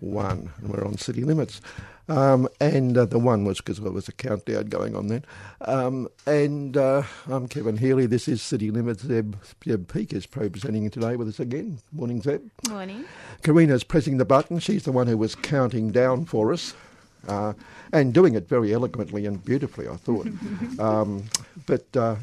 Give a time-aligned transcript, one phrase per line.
[0.00, 1.60] One, and we're on city limits.
[2.08, 5.24] Um, and uh, the one was because there was a countdown going on then.
[5.60, 8.06] Um, and uh, I'm Kevin Healy.
[8.06, 9.02] This is City Limits.
[9.02, 9.34] Zeb,
[9.64, 11.80] Zeb Peak is presenting today with us again.
[11.92, 12.48] Morning, Zeb.
[12.68, 13.04] Morning.
[13.42, 14.58] Karina's pressing the button.
[14.58, 16.74] She's the one who was counting down for us.
[17.26, 17.52] Uh,
[17.92, 20.28] and doing it very eloquently and beautifully, I thought.
[20.78, 21.24] um,
[21.66, 22.16] but uh,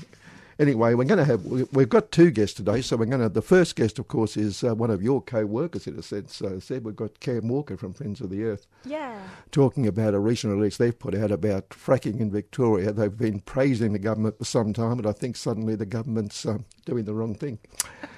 [0.58, 2.82] Anyway, we're going to have we've got two guests today.
[2.82, 5.86] So we're going to the first guest, of course, is uh, one of your co-workers
[5.86, 6.42] in a sense.
[6.42, 8.66] Uh, said we've got Cam Walker from Friends of the Earth.
[8.86, 9.20] Yeah.
[9.52, 12.94] Talking about a recent release they've put out about fracking in Victoria.
[12.94, 16.66] They've been praising the government for some time, but I think suddenly the government's um,
[16.86, 17.60] doing the wrong thing.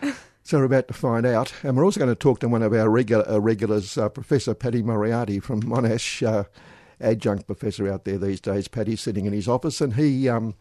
[0.48, 1.52] So we're about to find out.
[1.62, 4.54] And we're also going to talk to one of our regular, uh, regulars, uh, Professor
[4.54, 6.46] Paddy Moriarty from Monash, uh,
[7.02, 8.70] adjunct professor out there these days.
[8.70, 10.56] Paddy's sitting in his office and he um,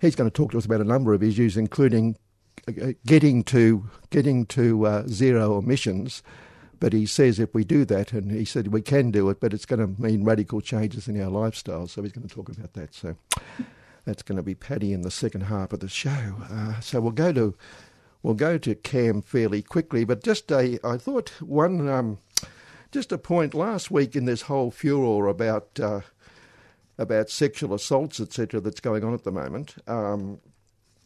[0.00, 2.16] he's going to talk to us about a number of issues, including
[2.68, 6.22] uh, getting to getting to uh, zero emissions.
[6.78, 9.54] But he says if we do that, and he said we can do it, but
[9.54, 11.86] it's going to mean radical changes in our lifestyle.
[11.86, 12.94] So he's going to talk about that.
[12.94, 13.16] So
[14.04, 16.34] that's going to be Paddy in the second half of the show.
[16.50, 17.54] Uh, so we'll go to
[18.22, 22.18] we'll go to Cam fairly quickly, but just a I thought one um,
[22.90, 26.00] just a point last week in this whole furor about uh,
[26.98, 29.74] about sexual assaults, etc., that's going on at the moment.
[29.86, 30.40] Um,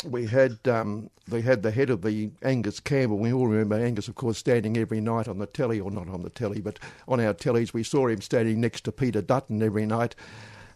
[0.05, 3.19] we had um, they had the head of the Angus Campbell.
[3.19, 6.22] We all remember Angus, of course, standing every night on the telly, or not on
[6.22, 7.72] the telly, but on our tellies.
[7.72, 10.15] We saw him standing next to Peter Dutton every night,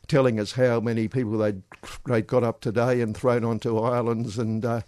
[0.08, 1.62] telling us how many people they'd
[2.06, 4.64] they'd got up today and thrown onto islands and.
[4.64, 4.80] Uh,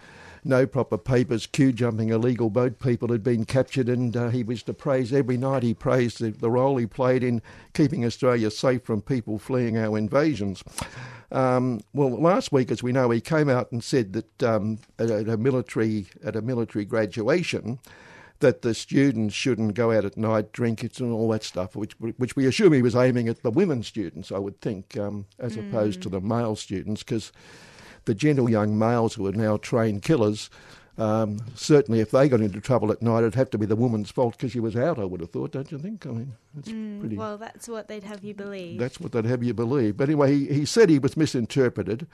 [0.46, 4.62] no proper papers, queue jumping illegal boat people had been captured, and uh, he was
[4.64, 5.62] to praise every night.
[5.62, 7.42] He praised the, the, role he played in
[7.74, 10.62] keeping Australia safe from people fleeing our invasions.
[11.32, 15.10] Um, well, last week, as we know, he came out and said that um, at,
[15.10, 17.78] at, a military at a military graduation.
[18.40, 21.94] That the students shouldn't go out at night, drink it, and all that stuff, which
[21.98, 25.56] which we assume he was aiming at the women students, I would think, um, as
[25.56, 25.66] mm.
[25.66, 27.32] opposed to the male students, because
[28.06, 30.50] the gentle young males who are now trained killers,
[30.98, 34.10] um, certainly if they got into trouble at night, it'd have to be the woman's
[34.10, 36.06] fault because she was out, I would have thought, don't you think?
[36.06, 37.16] I mean, that's mm, pretty.
[37.16, 38.80] Well, that's what they'd have you believe.
[38.80, 39.98] That's what they'd have you believe.
[39.98, 42.06] But anyway, he, he said he was misinterpreted.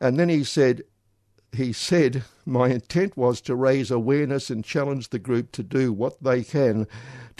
[0.00, 0.82] And then he said,
[1.52, 6.22] he said, My intent was to raise awareness and challenge the group to do what
[6.22, 6.88] they can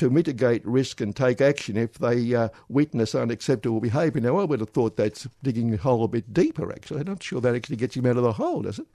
[0.00, 4.22] to mitigate risk and take action if they uh, witness unacceptable behaviour.
[4.22, 7.00] Now, I would have thought that's digging the hole a bit deeper, actually.
[7.00, 8.86] I'm not sure that actually gets him out of the hole, does it?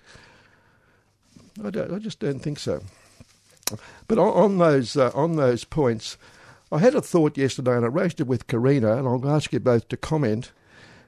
[1.64, 2.82] I, don't, I just don't think so.
[4.08, 6.18] But on, on those, uh, on those points,
[6.72, 9.60] I had a thought yesterday and I raised it with Karina, and I'll ask you
[9.60, 10.54] both to comment.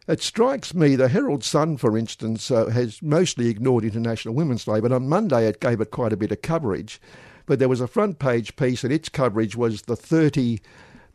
[0.08, 4.80] It strikes me the Herald Sun, for instance, uh, has mostly ignored International Women's Day,
[4.80, 7.02] but on Monday it gave it quite a bit of coverage.
[7.48, 10.60] But there was a front page piece, and its coverage was the 30,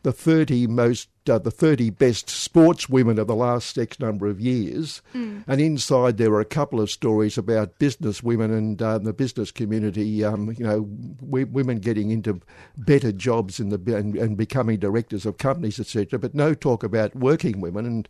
[0.01, 5.01] the 30 most, uh, the 30 best sportswomen of the last X number of years.
[5.13, 5.45] Mm.
[5.47, 9.51] And inside there were a couple of stories about business women and uh, the business
[9.51, 10.25] community.
[10.25, 10.81] Um, you know,
[11.21, 12.41] w- women getting into
[12.75, 16.19] better jobs in the and, and becoming directors of companies, etc.
[16.19, 18.09] But no talk about working women and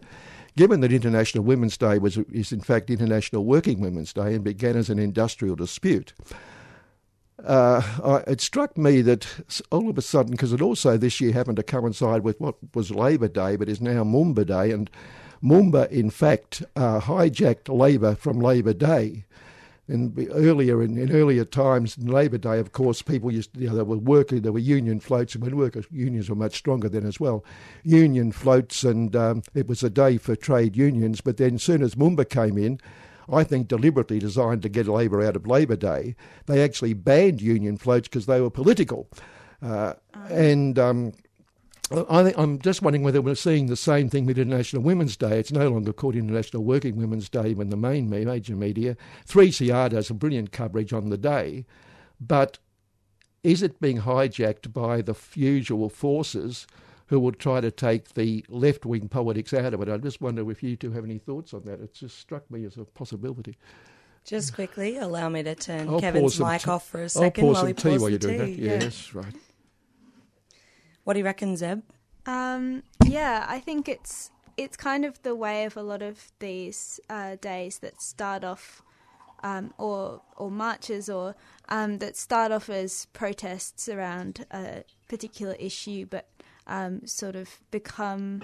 [0.55, 4.77] given that International Women's Day was is in fact International Working Women's Day and began
[4.77, 6.13] as an industrial dispute,
[7.43, 9.27] uh, I, it struck me that
[9.71, 12.91] all of a sudden, because it also this year happened to coincide with what was
[12.91, 14.89] Labor Day but is now Moomba Day, and
[15.43, 19.25] Moomba in fact uh, hijacked Labor from Labor Day.
[19.89, 23.67] And earlier in, in, earlier times, in Labor Day, of course, people used to, you
[23.67, 26.87] know, there were working, there were union floats, and when workers unions were much stronger
[26.87, 27.43] then as well.
[27.83, 31.19] Union floats, and um, it was a day for trade unions.
[31.19, 32.79] But then, soon as Moomba came in,
[33.31, 36.15] I think deliberately designed to get Labor out of Labor Day.
[36.45, 39.09] They actually banned union floats because they were political.
[39.61, 40.25] Uh, oh.
[40.29, 41.13] And um,
[41.91, 45.39] I am just wondering whether we're seeing the same thing with International Women's Day.
[45.39, 48.97] It's no longer called International Working Women's Day when the main major media.
[49.27, 51.65] 3CR does a brilliant coverage on the day,
[52.19, 52.57] but
[53.43, 56.65] is it being hijacked by the usual forces
[57.07, 59.89] who will try to take the left wing politics out of it.
[59.89, 61.79] I just wonder if you two have any thoughts on that.
[61.81, 63.57] It just struck me as a possibility.
[64.25, 67.53] Just quickly, allow me to turn I'll Kevin's mic t- off for a second I'll
[67.53, 68.55] while he pours while you're doing tea.
[68.67, 68.81] that.
[68.81, 69.35] Yes, right.
[71.03, 71.81] What do you reckon, Zeb?
[72.25, 77.01] Um, yeah, I think it's it's kind of the way of a lot of these
[77.09, 78.81] uh, days that start off,
[79.43, 81.35] um, or or marches, or
[81.67, 86.29] um, that start off as protests around a particular issue, but
[86.67, 88.43] um, sort of become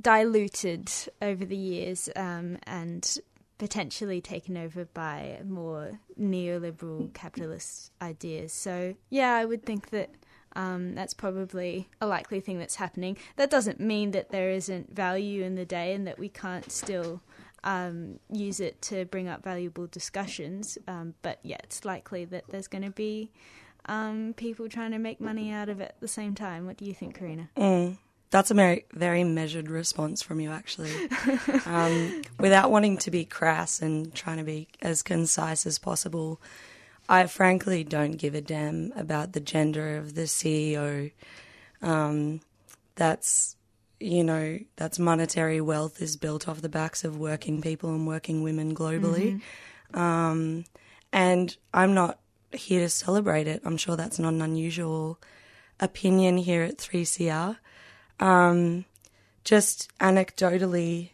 [0.00, 0.90] diluted
[1.20, 3.18] over the years um, and
[3.58, 8.52] potentially taken over by more neoliberal capitalist ideas.
[8.52, 10.10] So, yeah, I would think that
[10.56, 13.16] um, that's probably a likely thing that's happening.
[13.36, 17.20] That doesn't mean that there isn't value in the day and that we can't still
[17.62, 20.78] um, use it to bring up valuable discussions.
[20.88, 23.30] Um, but yeah, it's likely that there's going to be
[23.86, 26.66] um, people trying to make money out of it at the same time.
[26.66, 27.50] What do you think, Karina?
[27.56, 27.98] Mm.
[28.30, 30.92] That's a very, very measured response from you, actually.
[31.66, 36.40] um, without wanting to be crass and trying to be as concise as possible,
[37.08, 41.10] I frankly don't give a damn about the gender of the CEO.
[41.82, 42.40] Um,
[42.94, 43.56] that's,
[43.98, 48.44] you know, that's monetary wealth is built off the backs of working people and working
[48.44, 49.40] women globally.
[49.92, 49.98] Mm-hmm.
[49.98, 50.64] Um,
[51.12, 52.20] and I'm not
[52.52, 53.62] here to celebrate it.
[53.64, 55.18] I'm sure that's not an unusual
[55.78, 57.56] opinion here at 3CR.
[58.18, 58.84] Um,
[59.44, 61.10] just anecdotally,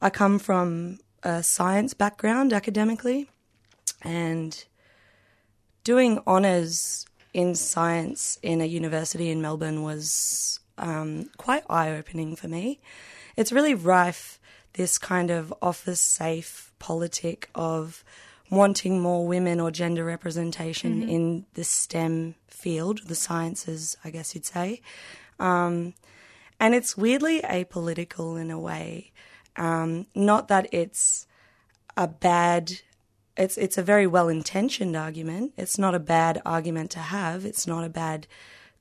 [0.00, 3.28] I come from a science background academically,
[4.02, 4.64] and
[5.84, 12.48] doing honours in science in a university in Melbourne was um, quite eye opening for
[12.48, 12.80] me.
[13.36, 14.40] It's really rife,
[14.74, 18.04] this kind of office safe politic of
[18.50, 21.08] wanting more women or gender representation mm-hmm.
[21.08, 24.82] in the STEM field, the sciences, I guess you'd say.
[25.38, 25.94] Um,
[26.58, 29.12] and it's weirdly apolitical in a way.
[29.56, 31.26] Um, not that it's
[31.96, 32.80] a bad
[33.36, 35.54] it's it's a very well intentioned argument.
[35.56, 37.46] It's not a bad argument to have.
[37.46, 38.26] It's not a bad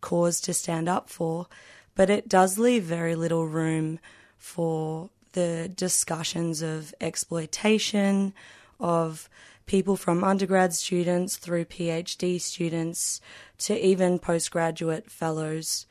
[0.01, 1.47] cause to stand up for,
[1.95, 3.99] but it does leave very little room
[4.37, 8.33] for the discussions of exploitation
[8.79, 9.29] of
[9.69, 13.21] people from undergrad students through PhD students
[13.59, 15.85] to even postgraduate fellows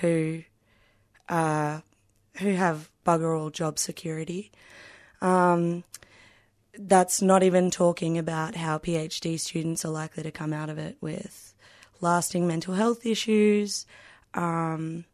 [0.00, 0.44] who
[1.28, 1.80] uh,
[2.38, 4.52] who have bugger all job security.
[5.20, 5.82] Um,
[6.78, 10.96] that's not even talking about how PhD students are likely to come out of it
[11.00, 11.54] with
[12.00, 13.84] lasting mental health issues,
[14.34, 15.06] um,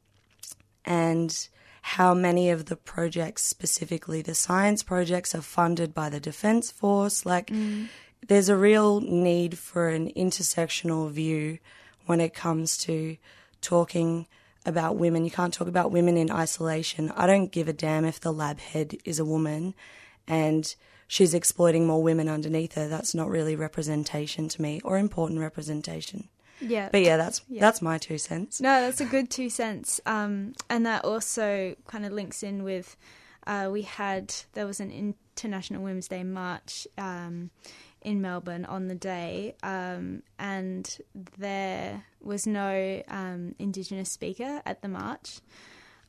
[0.85, 1.49] and
[1.83, 7.25] how many of the projects, specifically the science projects, are funded by the Defence Force.
[7.25, 7.89] Like, mm.
[8.31, 11.59] There's a real need for an intersectional view
[12.07, 13.17] when it comes to
[13.61, 14.25] talking
[14.65, 15.25] about women.
[15.25, 17.11] You can't talk about women in isolation.
[17.17, 19.75] I don't give a damn if the lab head is a woman
[20.29, 20.73] and
[21.09, 22.87] she's exploiting more women underneath her.
[22.87, 26.29] That's not really representation to me or important representation.
[26.61, 26.89] Yeah.
[26.93, 27.61] But yeah, that's yeah.
[27.61, 28.61] that's my two cents.
[28.61, 30.01] No, that's a good two cents.
[30.07, 32.97] Um, and that also kind of links in with
[33.45, 37.51] uh, we had there was an International Women's Day march um,
[38.03, 40.99] in Melbourne on the day, um, and
[41.39, 45.41] there was no um, Indigenous speaker at the march.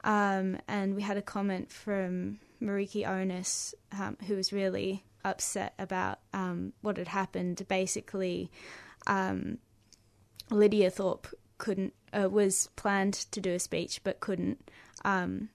[0.03, 6.19] Um, and we had a comment from Meriki Onus, um, who was really upset about
[6.33, 7.65] um, what had happened.
[7.67, 8.49] Basically,
[9.05, 9.59] um,
[10.49, 11.27] Lydia Thorpe
[11.57, 14.69] couldn't uh, was planned to do a speech but couldn't.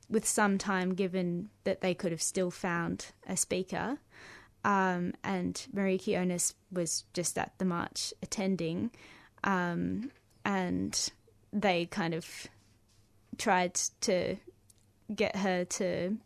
[0.09, 3.99] With some time given that they could have still found a speaker,
[4.67, 8.91] um, and Meriki Onus was just at the march attending,
[9.45, 10.11] um,
[10.45, 11.09] and
[11.53, 12.49] they kind of
[13.39, 14.37] tried to
[15.15, 16.17] get her to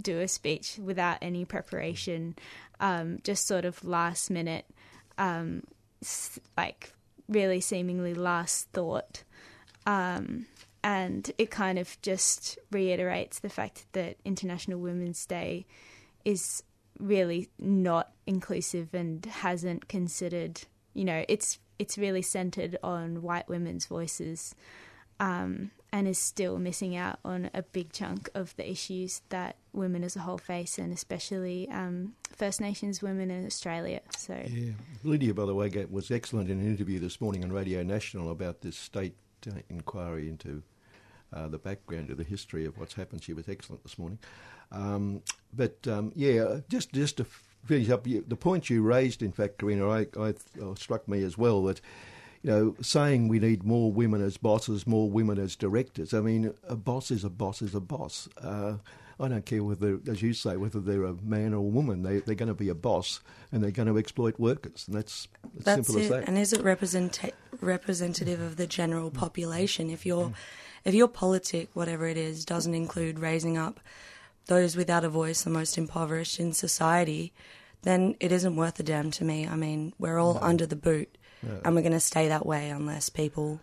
[0.00, 2.36] do a speech without any preparation,
[2.78, 4.66] um, just sort of last minute,
[5.18, 5.64] um,
[6.56, 6.92] like
[7.28, 9.24] really seemingly last thought.
[9.86, 10.46] Um,
[10.84, 15.66] and it kind of just reiterates the fact that International Women's Day
[16.24, 16.62] is
[16.98, 20.62] really not inclusive and hasn't considered,
[20.94, 24.54] you know, it's it's really centered on white women's voices.
[25.20, 30.04] Um, and is still missing out on a big chunk of the issues that women
[30.04, 34.00] as a whole face, and especially um, First Nations women in Australia.
[34.16, 37.82] So, yeah, Lydia, by the way, was excellent in an interview this morning on Radio
[37.82, 39.14] National about this state
[39.46, 40.62] uh, inquiry into
[41.32, 43.22] uh, the background of the history of what's happened.
[43.22, 44.18] She was excellent this morning.
[44.70, 45.22] Um,
[45.52, 47.26] but um, yeah, just just to
[47.64, 51.36] finish up, the point you raised, in fact, Karina, I, I, uh, struck me as
[51.36, 51.80] well that
[52.42, 56.14] you know, saying we need more women as bosses, more women as directors.
[56.14, 58.28] I mean, a boss is a boss is a boss.
[58.40, 58.74] Uh,
[59.20, 62.02] I don't care whether, as you say, whether they're a man or a woman.
[62.04, 63.20] They, they're going to be a boss
[63.50, 64.84] and they're going to exploit workers.
[64.86, 66.02] And that's That's simple it.
[66.04, 66.28] as that.
[66.28, 69.90] And is it representa- representative of the general population?
[69.90, 70.32] If your
[70.84, 73.80] if your politic, whatever it is, doesn't include raising up
[74.48, 77.32] those without a voice, the most impoverished in society,
[77.82, 79.46] then it isn't worth a damn to me.
[79.46, 81.16] I mean, we're all under the boot,
[81.64, 83.60] and we're going to stay that way unless people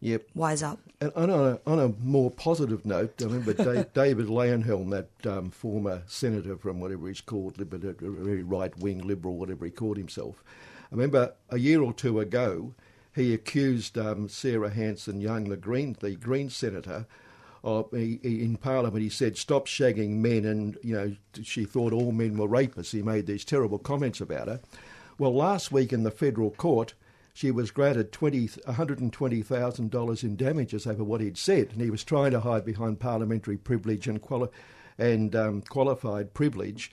[0.00, 0.22] Yep.
[0.34, 0.80] wise up.
[1.00, 5.50] And on a, on a more positive note, I remember Da- David Leyonhjelm, that um,
[5.50, 10.42] former senator from whatever he's called, liber- very right wing liberal, whatever he called himself.
[10.90, 12.74] I remember a year or two ago,
[13.14, 17.06] he accused um, Sarah Hanson Young, the Green, the Green senator,
[17.92, 19.02] he, he, in Parliament.
[19.02, 22.92] He said, "Stop shagging men," and you know she thought all men were rapists.
[22.92, 24.60] He made these terrible comments about her.
[25.18, 26.94] Well, last week in the federal court,
[27.32, 32.32] she was granted twenty $120,000 in damages over what he'd said, and he was trying
[32.32, 34.50] to hide behind parliamentary privilege and, quali-
[34.98, 36.90] and um, qualified privilege,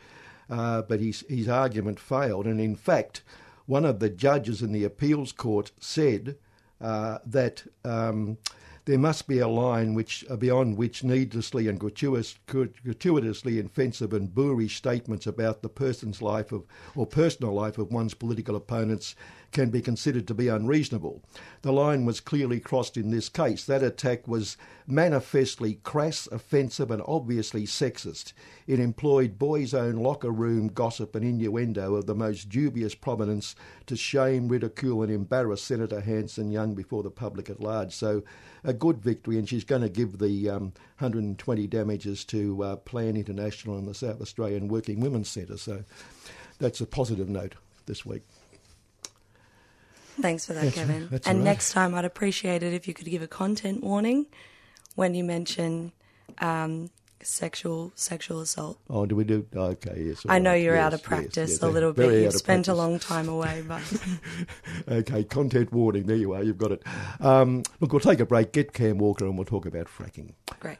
[0.49, 2.45] uh, but his, his argument failed.
[2.45, 3.23] And in fact,
[3.65, 6.37] one of the judges in the appeals court said
[6.79, 7.63] uh, that.
[7.83, 8.37] Um,
[8.85, 14.33] there must be a line which uh, beyond which needlessly and gratuitous, gratuitously offensive and
[14.33, 16.63] boorish statements about the person's life of
[16.95, 19.15] or personal life of one's political opponents
[19.51, 21.21] can be considered to be unreasonable.
[21.61, 23.65] The line was clearly crossed in this case.
[23.65, 28.33] That attack was manifestly crass, offensive, and obviously sexist.
[28.67, 33.55] It employed boys' own locker room gossip and innuendo of the most dubious prominence
[33.87, 37.93] to shame, ridicule, and embarrass Senator Hanson Young before the public at large.
[37.93, 38.23] So,
[38.63, 43.15] a good victory, and she's going to give the um, 120 damages to uh, Plan
[43.15, 45.57] International and the South Australian Working Women's Centre.
[45.57, 45.83] So,
[46.59, 48.23] that's a positive note this week.
[50.21, 51.07] Thanks for that, That's Kevin.
[51.09, 51.43] that's and right.
[51.45, 54.25] next time, I'd appreciate it if you could give a content warning
[54.95, 55.91] when you mention
[56.39, 56.89] um,
[57.21, 58.77] sexual sexual assault.
[58.89, 59.45] Oh, do we do?
[59.55, 60.25] Okay, yes.
[60.27, 62.23] I know right, you're out of practice yes, a little bit.
[62.23, 63.81] You've spent a long time away, but
[64.89, 66.05] Okay, content warning.
[66.05, 66.43] There you are.
[66.43, 66.83] You've got it.
[67.19, 68.51] Um, look, we'll take a break.
[68.51, 70.33] Get Cam Walker, and we'll talk about fracking.
[70.59, 70.77] great.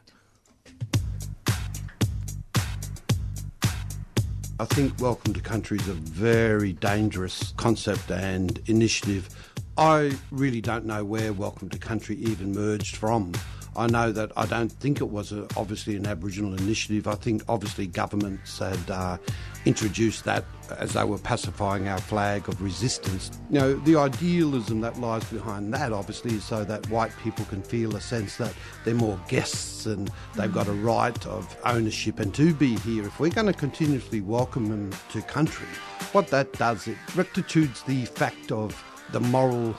[4.60, 9.30] I think Welcome to Country is a very dangerous concept and initiative.
[9.78, 13.32] I really don't know where Welcome to Country even merged from.
[13.76, 17.06] I know that I don't think it was a, obviously an Aboriginal initiative.
[17.06, 19.18] I think obviously governments had uh,
[19.64, 20.44] introduced that
[20.78, 23.30] as they were pacifying our flag of resistance.
[23.50, 27.62] You know, the idealism that lies behind that obviously is so that white people can
[27.62, 32.34] feel a sense that they're more guests and they've got a right of ownership and
[32.34, 33.06] to be here.
[33.06, 35.66] If we're going to continuously welcome them to country,
[36.12, 39.74] what that does, it rectitudes the fact of the moral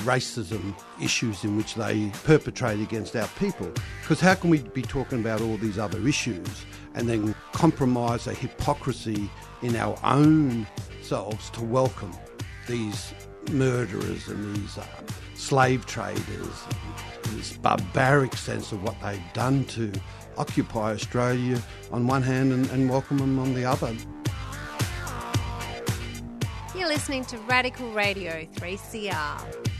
[0.00, 3.70] racism issues in which they perpetrate against our people.
[4.00, 8.34] Because how can we be talking about all these other issues and then compromise a
[8.34, 9.30] hypocrisy
[9.62, 10.66] in our own
[11.02, 12.12] selves to welcome
[12.66, 13.12] these
[13.52, 14.86] murderers and these uh,
[15.34, 16.64] slave traders
[17.24, 19.92] and this barbaric sense of what they've done to
[20.38, 21.60] occupy Australia
[21.92, 23.94] on one hand and, and welcome them on the other.
[26.74, 29.75] You're listening to Radical Radio 3CR.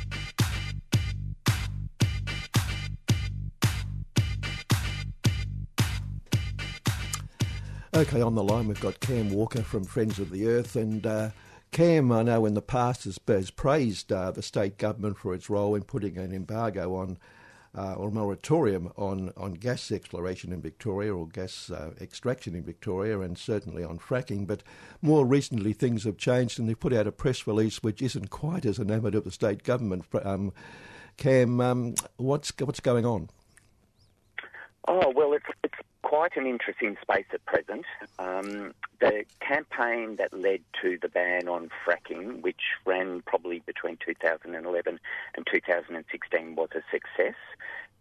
[7.97, 11.31] Okay, on the line we've got Cam Walker from Friends of the Earth, and uh,
[11.71, 15.49] Cam, I know in the past has, has praised uh, the state government for its
[15.49, 17.17] role in putting an embargo on
[17.75, 23.19] uh, or moratorium on, on gas exploration in Victoria or gas uh, extraction in Victoria,
[23.21, 24.47] and certainly on fracking.
[24.47, 24.63] But
[25.01, 28.67] more recently, things have changed, and they've put out a press release which isn't quite
[28.67, 30.05] as enamoured of the state government.
[30.23, 30.53] Um,
[31.17, 33.31] Cam, um, what's what's going on?
[34.87, 37.85] Oh, well, it's, it's quite an interesting space at present.
[38.21, 45.01] Um, the campaign that led to the ban on fracking, which ran probably between 2011
[45.35, 47.35] and 2016, was a success.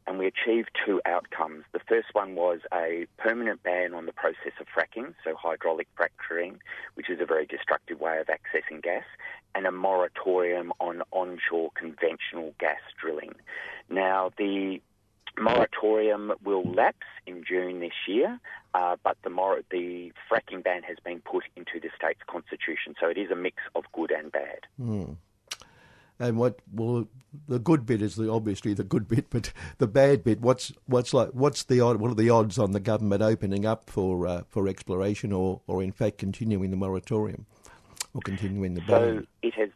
[0.05, 1.63] And we achieved two outcomes.
[1.73, 6.59] The first one was a permanent ban on the process of fracking, so hydraulic fracturing,
[6.93, 9.05] which is a very destructive way of accessing gas,
[9.55, 13.33] and a moratorium on onshore conventional gas drilling.
[13.89, 14.79] Now, the
[15.39, 18.39] moratorium will lapse in June this year,
[18.73, 23.07] uh, but the, mor- the fracking ban has been put into the state's constitution, so
[23.07, 24.59] it is a mix of good and bad.
[26.17, 27.07] And what well,
[27.47, 30.39] the good bit is the obviously the good bit, but the bad bit.
[30.39, 31.29] What's what's like?
[31.31, 31.97] What's the odd?
[31.97, 35.83] What are the odds on the government opening up for uh, for exploration, or or
[35.83, 37.45] in fact continuing the moratorium,
[38.13, 38.87] or continuing the ban?
[38.87, 39.69] So it has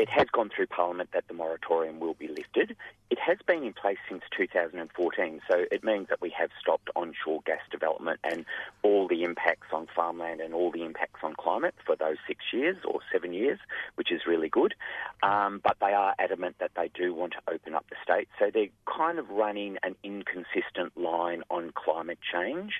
[0.00, 2.74] it has gone through Parliament that the moratorium will be lifted.
[3.10, 7.40] It has been in place since 2014, so it means that we have stopped onshore
[7.44, 8.46] gas development and
[8.82, 12.76] all the impacts on farmland and all the impacts on climate for those six years
[12.84, 13.58] or seven years,
[13.96, 14.74] which is really good.
[15.22, 18.50] Um, but they are adamant that they do want to open up the state, so
[18.52, 22.74] they're kind of running an inconsistent line on climate change.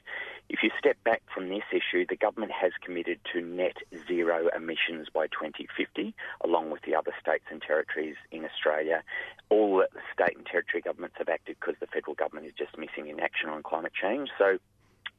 [0.48, 5.08] If you step back from this issue, the government has committed to net zero emissions
[5.12, 9.02] by 2050, along with the other states and territories in Australia.
[9.48, 13.08] All the state and territory governments have acted because the federal government is just missing
[13.08, 14.30] in action on climate change.
[14.38, 14.58] So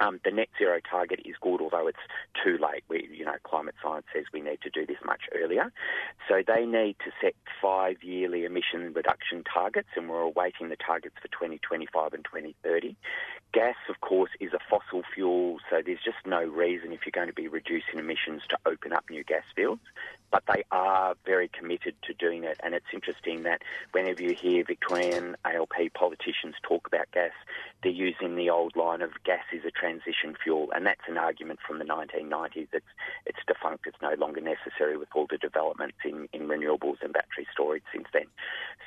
[0.01, 1.99] um, the net zero target is good, although it's
[2.43, 2.83] too late.
[2.89, 5.71] We, you know, climate science says we need to do this much earlier.
[6.27, 11.15] So they need to set five yearly emission reduction targets, and we're awaiting the targets
[11.21, 12.95] for 2025 and 2030.
[13.53, 17.27] Gas, of course, is a fossil fuel, so there's just no reason if you're going
[17.27, 19.81] to be reducing emissions to open up new gas fields.
[20.31, 24.63] But they are very committed to doing it, and it's interesting that whenever you hear
[24.63, 27.33] Victorian ALP politicians talk about gas,
[27.83, 31.59] they're using the old line of gas is a transition fuel, and that's an argument
[31.65, 32.67] from the 1990s.
[32.73, 32.85] It's
[33.25, 33.87] it's defunct.
[33.87, 38.07] It's no longer necessary with all the developments in, in renewables and battery storage since
[38.13, 38.27] then.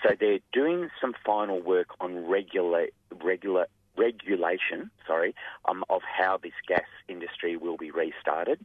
[0.03, 2.89] So they're doing some final work on regular
[3.23, 5.35] regular regulation, sorry,
[5.67, 8.65] um, of how this gas industry will be restarted.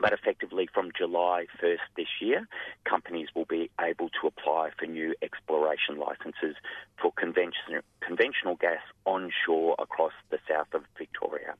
[0.00, 2.48] But effectively, from July 1st this year,
[2.84, 6.56] companies will be able to apply for new exploration licences
[7.00, 7.29] for conventional
[8.60, 11.54] gas onshore across the south of Victoria.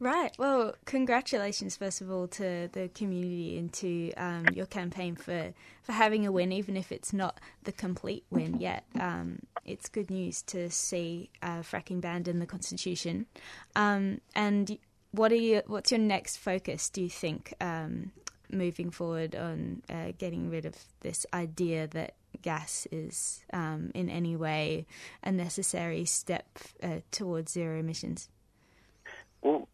[0.00, 0.32] Right.
[0.38, 5.92] Well, congratulations, first of all, to the community and to um, your campaign for, for
[5.92, 8.84] having a win, even if it's not the complete win yet.
[9.00, 13.26] Um, it's good news to see fracking banned in the Constitution.
[13.74, 14.78] Um, and
[15.10, 18.12] what are you, what's your next focus, do you think, um,
[18.52, 24.36] moving forward on uh, getting rid of this idea that gas is um, in any
[24.36, 24.86] way
[25.22, 26.46] a necessary step
[26.82, 28.28] uh, towards zero emissions?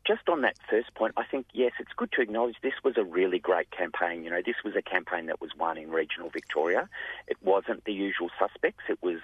[0.07, 3.05] Just on that first point, I think, yes, it's good to acknowledge this was a
[3.05, 4.23] really great campaign.
[4.23, 6.91] You know, this was a campaign that was won in regional Victoria.
[7.27, 8.85] It wasn't the usual suspects.
[8.91, 9.21] It was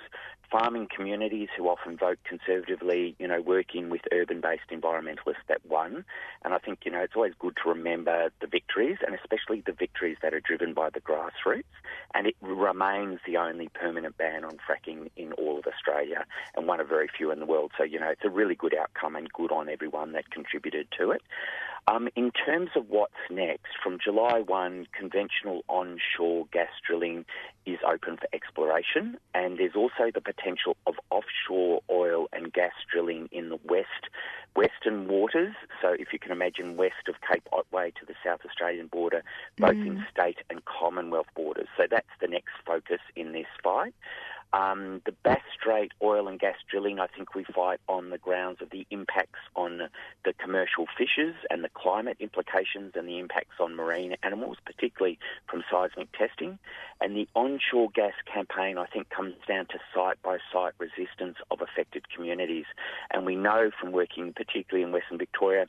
[0.50, 6.04] farming communities who often vote conservatively, you know, working with urban-based environmentalists that won.
[6.45, 9.73] And I think, you know, it's always good to remember the victories and especially the
[9.73, 11.64] victories that are driven by the grassroots.
[12.14, 16.25] And it remains the only permanent ban on fracking in all of Australia
[16.56, 17.71] and one of very few in the world.
[17.78, 21.11] So, you know, it's a really good outcome and good on everyone that contributed to
[21.11, 21.23] it.
[21.89, 27.25] Um, in terms of what's next, from July 1, conventional onshore gas drilling
[27.67, 33.28] is open for exploration, and there's also the potential of offshore oil and gas drilling
[33.33, 34.09] in the west,
[34.54, 35.54] western waters.
[35.83, 39.23] So, if you can imagine west of Cape Otway to the South Australian border,
[39.59, 39.87] both mm.
[39.87, 41.69] in state and Commonwealth borders.
[41.76, 43.95] So, that's the next focus in this fight.
[44.52, 48.60] Um, the Bass Strait oil and gas drilling, I think we fight on the grounds
[48.60, 49.89] of the impacts on
[50.25, 55.63] the commercial fishes and the climate implications and the impacts on marine animals, particularly from
[55.71, 56.58] seismic testing.
[57.00, 61.60] And the onshore gas campaign, I think, comes down to site by site resistance of
[61.60, 62.67] affected communities.
[63.10, 65.67] And we know from working particularly in Western Victoria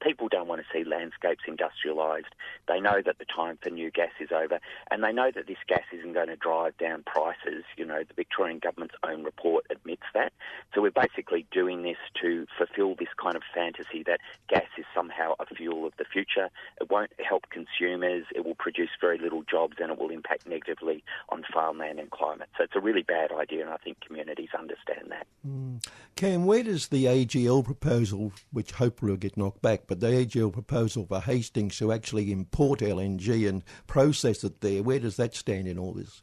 [0.00, 2.32] people don't want to see landscapes industrialised.
[2.66, 5.58] They know that the time for new gas is over, and they know that this
[5.66, 7.64] gas isn't going to drive down prices.
[7.76, 10.32] You know, the Victorian government's own report admits that.
[10.74, 15.34] So we're basically doing this to fulfil this kind of fantasy that gas is somehow
[15.38, 16.48] a fuel of the future.
[16.80, 18.24] It won't help consumers.
[18.34, 22.48] It will produce very little jobs, and it will impact negatively on farmland and climate.
[22.56, 25.26] So it's a really bad idea, and I think communities understand that.
[25.46, 25.84] Mm.
[26.16, 30.52] Cam, where does the AGL proposal, which hopefully will get knocked back, but the AGL
[30.52, 35.66] proposal for Hastings to actually import LNG and process it there, where does that stand
[35.66, 36.22] in all this?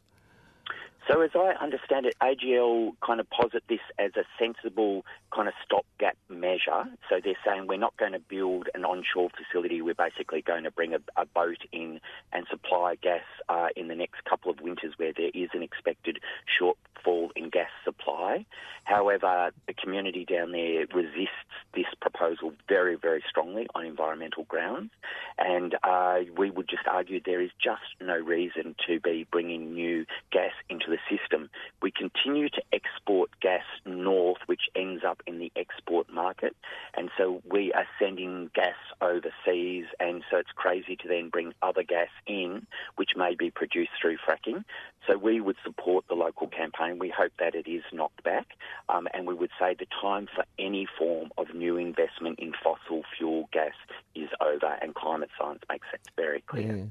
[1.08, 5.54] So, as I understand it, AGL kind of posit this as a sensible kind of
[5.64, 6.84] stopgap measure.
[7.08, 9.82] So they're saying we're not going to build an onshore facility.
[9.82, 12.00] We're basically going to bring a, a boat in
[12.32, 16.18] and supply gas uh, in the next couple of winters where there is an expected
[16.60, 18.46] shortfall in gas supply.
[18.84, 21.30] However, the community down there resists
[21.74, 24.90] this proposal very, very strongly on environmental grounds.
[25.38, 30.06] And uh, we would just argue there is just no reason to be bringing new
[30.32, 31.50] gas into the system.
[31.82, 36.56] We continue to export gas north, which ends up in the export market.
[36.96, 41.82] And so we are sending gas overseas, and so it's crazy to then bring other
[41.82, 44.64] gas in, which may be produced through fracking.
[45.06, 46.98] So we would support the local campaign.
[46.98, 48.46] We hope that it is knocked back,
[48.88, 53.02] um, and we would say the time for any form of new investment in fossil
[53.16, 53.74] fuel gas
[54.14, 56.76] is over, and climate science makes that very clear.
[56.76, 56.84] Yeah.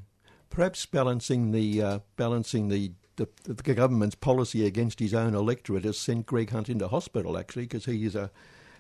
[0.50, 5.98] Perhaps balancing the uh, balancing the, the, the government's policy against his own electorate has
[5.98, 8.32] sent Greg Hunt into hospital actually because he is a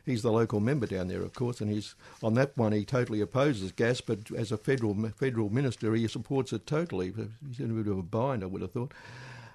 [0.06, 2.71] he's the local member down there, of course, and he's on that one.
[2.71, 7.13] He totally opposes gas, but as a federal federal minister, he supports it totally.
[7.48, 8.93] He's in a bit of a bind, I would have thought.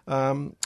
[0.08, 0.56] Um,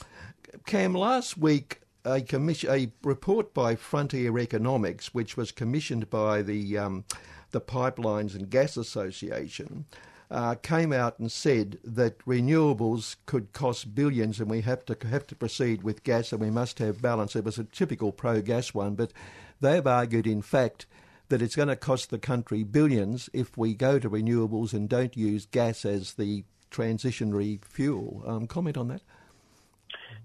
[0.66, 6.79] Cam, last week a commission, a report by Frontier Economics, which was commissioned by the
[6.79, 7.05] um,
[7.50, 9.87] the Pipelines and Gas Association,
[10.30, 15.26] uh, came out and said that renewables could cost billions, and we have to have
[15.28, 17.37] to proceed with gas, and we must have balance.
[17.37, 19.12] It was a typical pro-gas one, but
[19.60, 20.87] they've argued, in fact,
[21.28, 25.16] that it's going to cost the country billions if we go to renewables and don't
[25.16, 28.22] use gas as the transitionary fuel.
[28.26, 29.02] Um, comment on that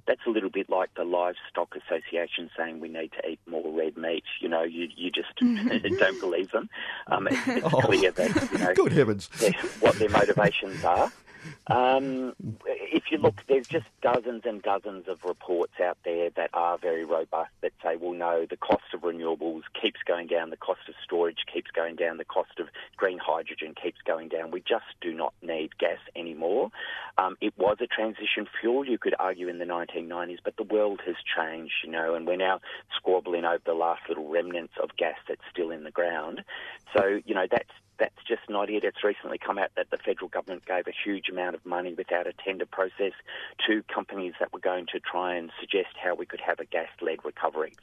[0.09, 3.95] that's a little bit like the Livestock Association saying we need to eat more red
[3.95, 4.23] meat.
[4.41, 5.35] You know, you you just
[5.99, 6.67] don't believe them.
[7.05, 9.29] Um, it's, it's oh, clear that you know, good heavens,
[9.81, 11.11] what their motivations are.
[11.67, 16.77] Um, if you look, there's just dozens and dozens of reports out there that are
[16.77, 20.81] very robust that say, well, no, the cost of renewables keeps going down, the cost
[20.87, 24.51] of storage keeps going down, the cost of green hydrogen keeps going down.
[24.51, 26.71] We just do not need gas anymore.
[27.17, 31.01] Um, it was a transition fuel, you could argue, in the 1990s, but the world
[31.05, 32.59] has changed, you know, and we're now
[32.95, 36.43] squabbling over the last little remnants of gas that's still in the ground.
[36.95, 38.83] So, you know, that's that's just not it.
[38.83, 42.27] It's recently come out that the federal government gave a huge amount of money without
[42.27, 43.13] a tender process
[43.67, 46.89] to companies that were going to try and suggest how we could have a gas
[47.01, 47.73] led recovery.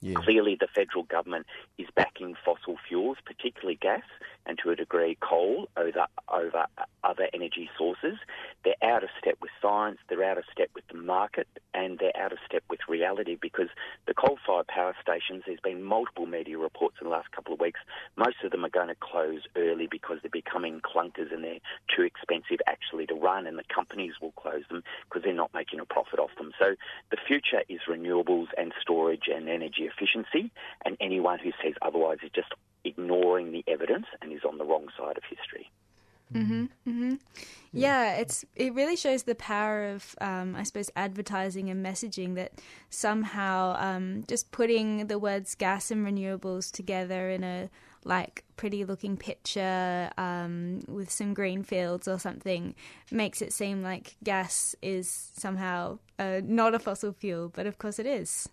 [0.00, 0.14] Yeah.
[0.14, 4.02] Clearly, the federal government is backing fossil fuels, particularly gas,
[4.46, 6.66] and to a degree coal over over
[7.02, 8.16] other energy sources.
[8.64, 12.16] They're out of step with science, they're out of step with the market, and they're
[12.16, 13.68] out of step with reality because
[14.06, 15.44] the coal-fired power stations.
[15.46, 17.80] There's been multiple media reports in the last couple of weeks.
[18.16, 21.60] Most of them are going to close early because they're becoming clunkers and they're
[21.94, 25.80] too expensive actually to run, and the companies will close them because they're not making
[25.80, 26.52] a profit off them.
[26.58, 26.76] So
[27.10, 30.52] the future is renewables and storage and energy efficiency,
[30.84, 32.52] and anyone who says otherwise is just
[32.84, 35.70] ignoring the evidence and is on the wrong side of history.
[36.32, 37.14] Mm-hmm, mm-hmm.
[37.72, 42.52] Yeah, it's it really shows the power of, um, I suppose, advertising and messaging that
[42.90, 47.70] somehow um, just putting the words gas and renewables together in a
[48.04, 52.74] like pretty looking picture um, with some green fields or something
[53.10, 57.98] makes it seem like gas is somehow uh, not a fossil fuel, but of course
[57.98, 58.48] it is.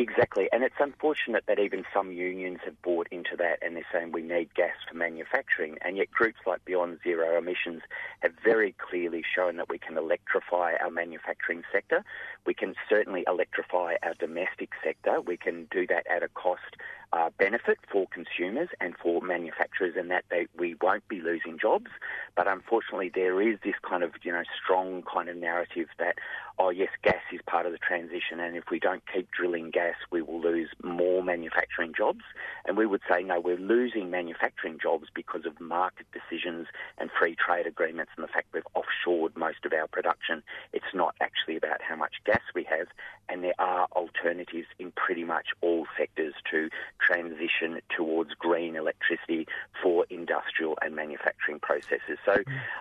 [0.00, 4.12] Exactly, and it's unfortunate that even some unions have bought into that and they're saying
[4.12, 7.82] we need gas for manufacturing, and yet groups like Beyond Zero Emissions
[8.20, 12.04] have very clearly shown that we can electrify our manufacturing sector.
[12.46, 15.20] We can certainly electrify our domestic sector.
[15.20, 16.76] We can do that at a cost
[17.12, 21.90] uh, benefit for consumers and for manufacturers, and that they, we won't be losing jobs.
[22.36, 26.16] But unfortunately, there is this kind of you know strong kind of narrative that
[26.58, 29.94] oh yes, gas is part of the transition, and if we don't keep drilling gas,
[30.10, 32.22] we will lose more manufacturing jobs.
[32.66, 36.66] And we would say no, we're losing manufacturing jobs because of market decisions
[36.98, 40.42] and free trade agreements, and the fact we've offshored most of our production.
[40.72, 42.88] It's not actually about how much gas we have,
[43.28, 49.46] and there are alternatives in pretty much all sectors to transition towards green electricity
[49.82, 52.18] for industrial and manufacturing processes.
[52.24, 52.36] So,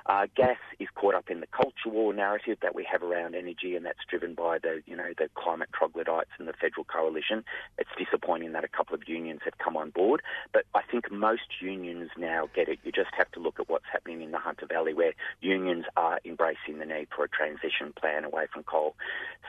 [0.06, 3.75] uh, gas is caught up in the culture war narrative that we have around energy,
[3.75, 7.43] and that's driven by the you know the climate troglodytes and the federal coalition.
[7.77, 10.21] It's disappointing that a couple of unions have come on board,
[10.53, 12.80] but I think most unions now get it.
[12.84, 16.19] You just have to look at what's happening in the Hunter Valley, where unions are
[16.25, 18.95] embracing the need for a transition plan away from coal.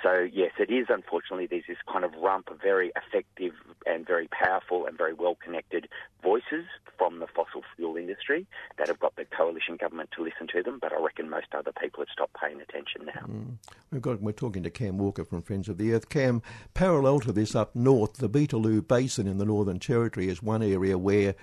[0.02, 3.54] So yes, it is unfortunately there's this kind of rump of very effective
[3.86, 4.28] and very
[4.58, 5.88] powerful and very well connected
[6.22, 6.64] voices
[6.96, 10.78] from the fossil fuel industry that have got the coalition government to listen to them,
[10.80, 13.26] but I reckon most other people have stopped paying attention now.
[13.26, 13.56] Mm.
[13.90, 16.08] We've got, we're talking to Cam Walker from Friends of the Earth.
[16.08, 16.42] Cam,
[16.74, 20.98] parallel to this up north, the Beetaloo Basin in the Northern Territory is one area
[20.98, 21.34] where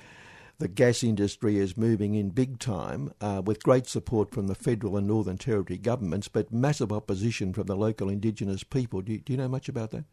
[0.58, 4.95] the gas industry is moving in big time uh, with great support from the federal
[4.95, 9.01] and Northern Territory governments, but massive opposition from the local Indigenous people.
[9.01, 10.06] Do you, do you know much about that?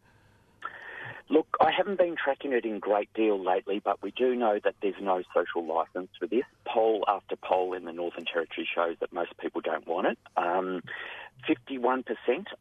[1.32, 4.74] Look, I haven't been tracking it in great deal lately, but we do know that
[4.82, 6.44] there's no social licence for this.
[6.66, 10.18] Poll after poll in the Northern Territory shows that most people don't want it.
[10.36, 10.82] Um,
[11.48, 12.04] 51%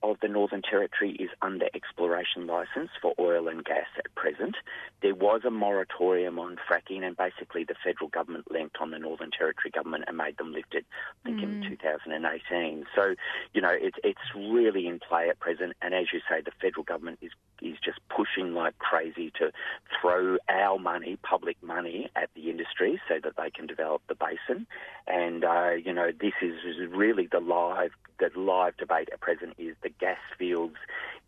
[0.01, 4.55] of the Northern Territory is under exploration licence for oil and gas at present.
[5.01, 9.31] There was a moratorium on fracking, and basically the federal government lent on the Northern
[9.31, 10.85] Territory government and made them lift it,
[11.25, 11.63] I think, mm.
[11.65, 12.85] in 2018.
[12.95, 13.15] So,
[13.53, 16.83] you know, it's it's really in play at present, and as you say, the federal
[16.83, 17.31] government is
[17.61, 19.51] is just pushing like crazy to
[19.99, 24.67] throw our money, public money, at the industry so that they can develop the basin.
[25.07, 26.55] And uh, you know, this is
[26.89, 30.75] really the live the live debate at present is the gas fields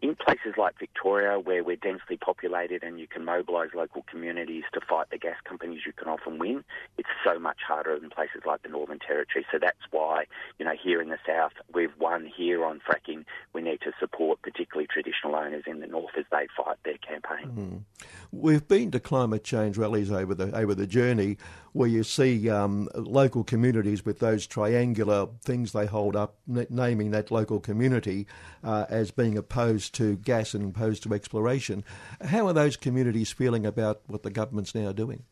[0.03, 4.81] in places like Victoria, where we're densely populated and you can mobilise local communities to
[4.81, 6.65] fight the gas companies, you can often win.
[6.97, 9.45] It's so much harder in places like the Northern Territory.
[9.49, 10.25] So that's why,
[10.59, 13.23] you know, here in the south, we've won here on fracking.
[13.53, 17.47] We need to support particularly traditional owners in the north as they fight their campaign.
[17.55, 18.07] Mm.
[18.33, 21.37] We've been to climate change rallies over the over the journey,
[21.71, 27.11] where you see um, local communities with those triangular things they hold up, n- naming
[27.11, 28.27] that local community
[28.63, 31.84] uh, as being opposed to gas and opposed to exploration.
[32.21, 35.23] How are those communities feeling about what the government's now doing?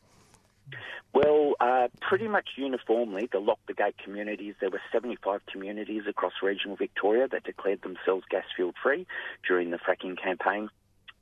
[1.13, 6.33] Well, uh, pretty much uniformly, the Lock the Gate communities, there were 75 communities across
[6.41, 9.05] regional Victoria that declared themselves gas field free
[9.45, 10.69] during the fracking campaign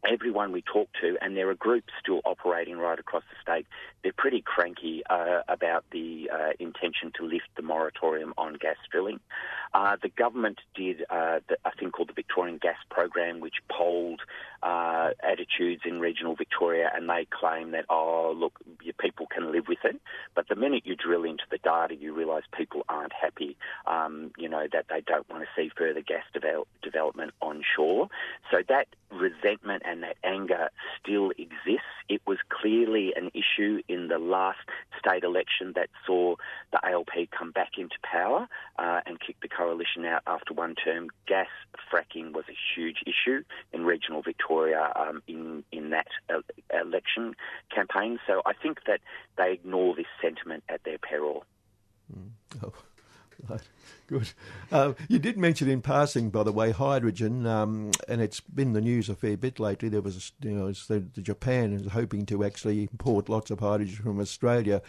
[0.08, 3.66] everyone we talk to, and there are groups still operating right across the state,
[4.04, 9.20] they're pretty cranky uh, about the uh, intention to lift the moratorium on gas drilling.
[9.74, 14.22] Uh, the government did uh, the, a thing called the Victorian Gas Program, which polled
[14.62, 18.60] uh, attitudes in regional Victoria, and they claim that, oh, look,
[19.00, 20.00] people can live with it.
[20.36, 24.50] But the minute you drill into the data, you realise people aren't happy, um, you
[24.50, 28.10] know, that they don't want to see further gas develop, development onshore.
[28.52, 30.70] So that resentment and that anger
[31.02, 31.88] still exists.
[32.10, 34.60] It was clearly an issue in the last
[35.00, 36.36] state election that saw
[36.72, 41.10] the ALP come back into power uh, and kick the coalition out after one term.
[41.28, 41.48] Gas
[41.92, 46.08] fracking was a huge issue in regional Victoria um, in in that
[46.74, 47.36] election
[47.74, 48.20] campaign.
[48.28, 49.02] So I think that
[49.38, 51.46] they ignore this sentiment at their peril.
[52.16, 52.30] Mm.
[52.64, 52.74] Oh.
[54.08, 54.32] Good.
[54.72, 58.82] Uh, you did mention in passing, by the way, hydrogen, um, and it's been the
[58.82, 59.88] news a fair bit lately.
[59.88, 64.04] There was, you know, the, the Japan is hoping to actually import lots of hydrogen
[64.04, 64.82] from Australia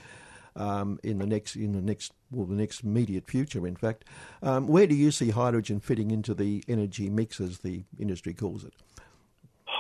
[0.57, 3.67] um, in the next, in the next, well, the next immediate future.
[3.67, 4.05] In fact,
[4.43, 8.65] um, where do you see hydrogen fitting into the energy mix, as the industry calls
[8.65, 8.73] it?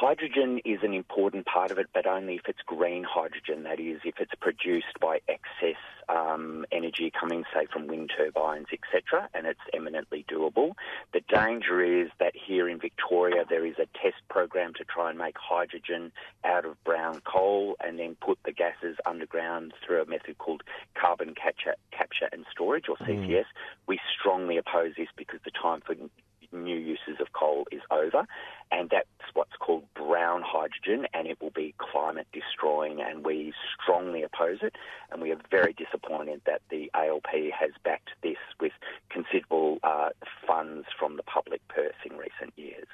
[0.00, 3.64] Hydrogen is an important part of it, but only if it's green hydrogen.
[3.64, 5.76] That is, if it's produced by excess
[6.08, 10.72] um, energy coming, say, from wind turbines, etc., and it's eminently doable.
[11.12, 15.18] The danger is that here in Victoria there is a test program to try and
[15.18, 16.12] make hydrogen
[16.44, 20.62] out of brown coal and then put the gases underground through a method called
[20.98, 23.40] carbon capture, capture and storage, or CCS.
[23.40, 23.44] Mm.
[23.86, 25.94] We strongly oppose this because the time for
[26.52, 28.26] new uses of coal is over,
[28.70, 34.22] and that's what's called brown hydrogen, and it will be climate destroying, and we strongly
[34.22, 34.74] oppose it,
[35.10, 38.72] and we are very disappointed that the ALP has backed this with
[39.10, 40.10] considerable uh,
[40.46, 42.88] funds from the public purse in recent years.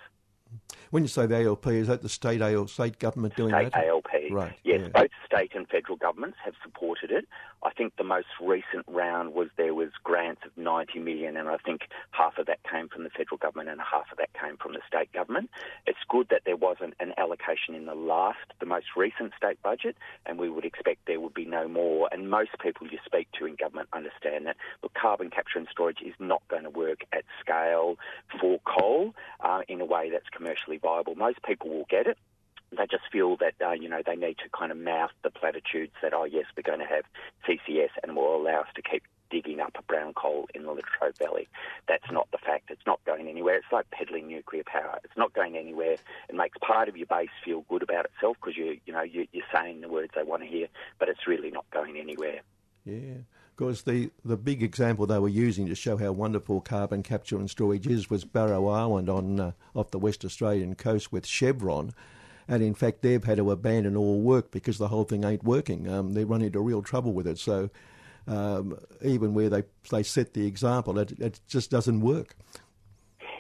[0.90, 3.87] When you say the ALP, is that the state ALP, state government doing state that?
[3.87, 4.07] ALP.
[4.31, 4.53] Right.
[4.64, 4.88] Yes, yeah.
[4.88, 7.27] both state and federal governments have supported it.
[7.62, 11.57] I think the most recent round was there was grants of 90 million, and I
[11.57, 14.73] think half of that came from the federal government and half of that came from
[14.75, 15.51] the state government.
[15.87, 19.97] It's good that there wasn't an allocation in the last, the most recent state budget,
[20.27, 22.09] and we would expect there would be no more.
[22.12, 24.57] And most people you speak to in government understand that.
[24.83, 27.97] Look, carbon capture and storage is not going to work at scale
[28.40, 31.15] for coal uh, in a way that's commercially viable.
[31.15, 32.19] Most people will get it
[32.77, 35.93] they just feel that uh, you know they need to kind of mouth the platitudes
[36.03, 37.05] that oh yes we're going to have
[37.47, 41.17] CCS and will allow us to keep digging up a brown coal in the Latrobe
[41.19, 41.49] Valley.
[41.89, 42.71] That's not the fact.
[42.71, 43.57] It's not going anywhere.
[43.57, 44.99] It's like peddling nuclear power.
[45.05, 45.97] It's not going anywhere.
[46.29, 49.27] It makes part of your base feel good about itself because you you know you,
[49.33, 50.67] you're saying the words they want to hear,
[50.99, 52.41] but it's really not going anywhere.
[52.85, 53.23] Yeah.
[53.57, 57.49] Because the, the big example they were using to show how wonderful carbon capture and
[57.49, 61.95] storage is was Barrow Island on uh, off the West Australian coast with Chevron,
[62.47, 65.88] and in fact they've had to abandon all work because the whole thing ain't working.
[65.88, 67.38] Um, they run into real trouble with it.
[67.38, 67.71] So
[68.27, 72.37] um, even where they they set the example, it, it just doesn't work.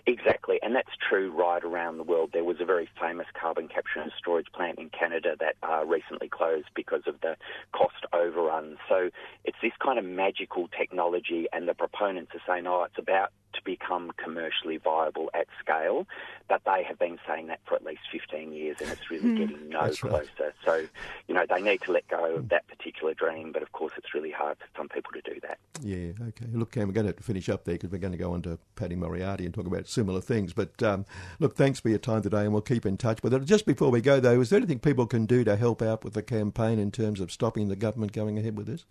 [0.06, 2.30] Exactly, and that's true right around the world.
[2.32, 6.28] There was a very famous carbon capture and storage plant in Canada that uh, recently
[6.28, 7.36] closed because of the
[7.70, 8.76] cost overrun.
[8.88, 9.10] So
[9.44, 13.62] it's this kind of magical technology, and the proponents are saying, oh, it's about to
[13.64, 16.06] become commercially viable at scale.
[16.48, 19.38] But they have been saying that for at least 15 years, and it's really mm.
[19.38, 20.28] getting no That's closer.
[20.38, 20.52] Right.
[20.64, 20.86] So,
[21.26, 24.14] you know, they need to let go of that particular dream, but of course, it's
[24.14, 25.58] really hard for some people to do that.
[25.82, 26.46] Yeah, okay.
[26.52, 28.32] Look, Cam, we're going to have to finish up there because we're going to go
[28.32, 30.52] on to Paddy Moriarty and talk about similar things.
[30.56, 31.06] But um,
[31.38, 33.44] look, thanks for your time today, and we'll keep in touch with it.
[33.44, 36.14] Just before we go, though, is there anything people can do to help out with
[36.14, 38.84] the campaign in terms of stopping the government going ahead with this?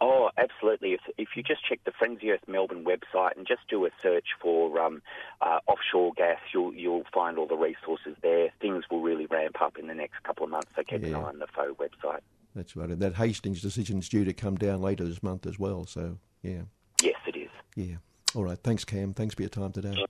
[0.00, 0.94] Oh, absolutely.
[0.94, 3.90] If, if you just check the Friends of Earth Melbourne website and just do a
[4.02, 5.02] search for um,
[5.40, 8.50] uh, offshore gas, you'll you'll find all the resources there.
[8.60, 10.68] Things will really ramp up in the next couple of months.
[10.74, 12.20] So keep an eye on the FO website.
[12.54, 12.88] That's right.
[12.88, 15.86] And that Hastings decision is due to come down later this month as well.
[15.86, 16.62] So, yeah.
[17.02, 17.50] Yes, it is.
[17.74, 17.96] Yeah.
[18.34, 18.58] All right.
[18.62, 19.12] Thanks, Cam.
[19.12, 20.04] Thanks for your time today.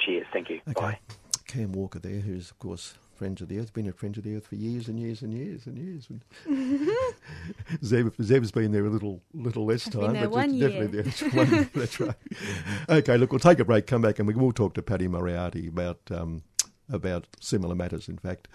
[0.00, 0.26] Cheers.
[0.32, 0.60] Thank you.
[0.68, 0.80] Okay.
[0.80, 0.98] Bye.
[1.46, 4.36] Cam Walker there, who's, of course, Friends of the Earth, been a Friend of the
[4.36, 6.08] Earth for years and years and years and years.
[6.08, 6.22] And
[7.84, 10.02] Zeb, Zeb's been there a little little less I've time.
[10.02, 10.68] been there but one year.
[10.68, 11.08] definitely there.
[11.08, 12.14] It's one- that's right.
[12.88, 15.66] Okay, look, we'll take a break, come back, and we will talk to Paddy Moriarty
[15.66, 16.42] about, um,
[16.90, 18.48] about similar matters, in fact.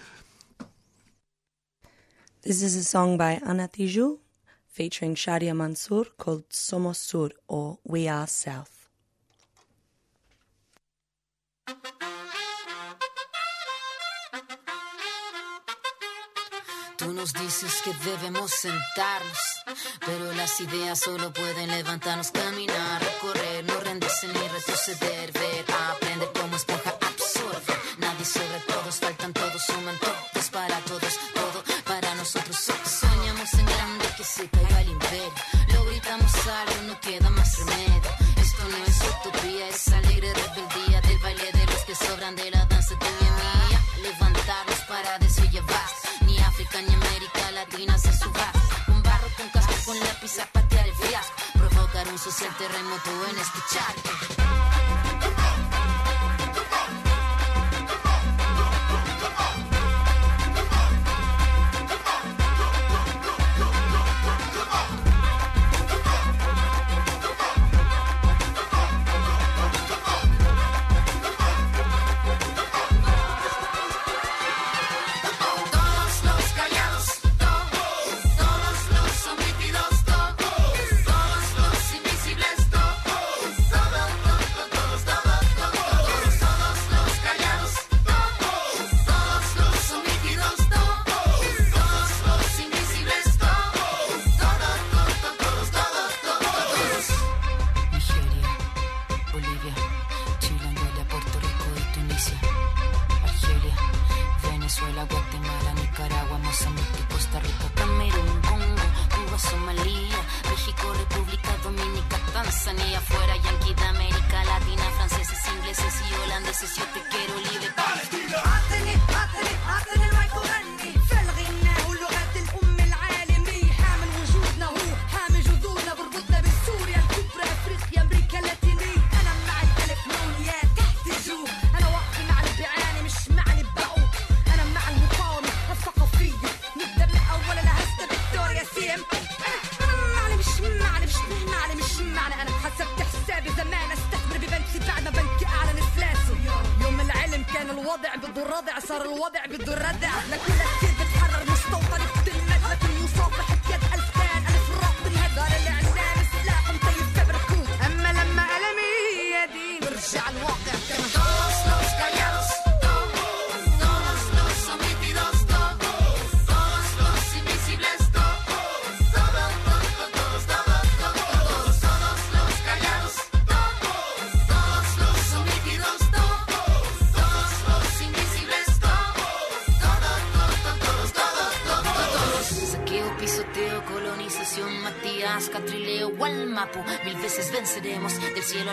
[2.41, 4.19] This is a song by Ana Tijoux
[4.67, 8.74] featuring Shadia Mansour called Somos Sur or We Are South.
[17.05, 19.37] Tú nos que debemos sentarnos,
[20.07, 26.55] pero las ideas solo pueden levantarnos, caminar, recorrer, no rendirse ni retroceder, ver, aprender como
[26.55, 27.77] esponja, absorber.
[27.99, 32.55] Nadie sobre todos, faltan todos, suman todos para todos, todo para nosotros.
[32.57, 35.33] So- Soñamos en grande que se caiga el imperio,
[35.73, 38.01] lo gritamos algo, no queda más remedio.
[38.37, 40.74] Esto no es utopía, es alegre rebeldía
[52.31, 54.34] se el terremoto en escucharte.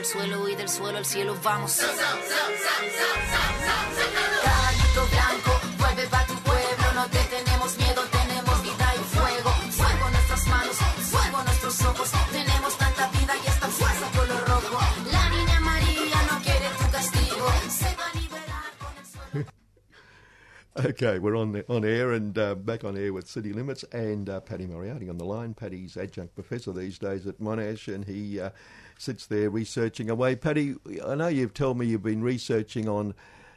[0.03, 1.79] Al suelo y del suelo al cielo vamos.
[4.43, 9.51] Caballito blanco, vuelve pa' tu pueblo, no te tenemos miedo, tenemos vida y fuego.
[9.71, 10.77] Fuego en nuestras manos,
[11.13, 14.81] fuego en nuestros ojos, tenemos tanta vida y esta fuerza color rojo.
[15.13, 19.47] La niña María no quiere tu castigo, se va a liberar con el sol.
[20.75, 24.29] Okay, we're on the, on air and uh, back on air with City Limits and
[24.29, 25.55] uh, Paddy Moriarty on the line.
[25.55, 28.51] Paddy's adjunct professor these days at Monash, and he uh,
[29.03, 30.37] sits there researching away.
[30.37, 33.15] Paddy, I know you've told me you've been researching on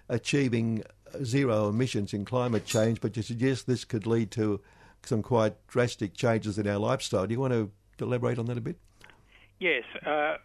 [0.09, 0.83] achieving
[1.23, 4.59] zero emissions in climate change, but you suggest this could lead to
[5.03, 7.27] some quite drastic changes in our lifestyle.
[7.27, 7.71] Do you want to
[8.03, 8.77] elaborate on that a bit?
[9.59, 10.37] Yes, uh,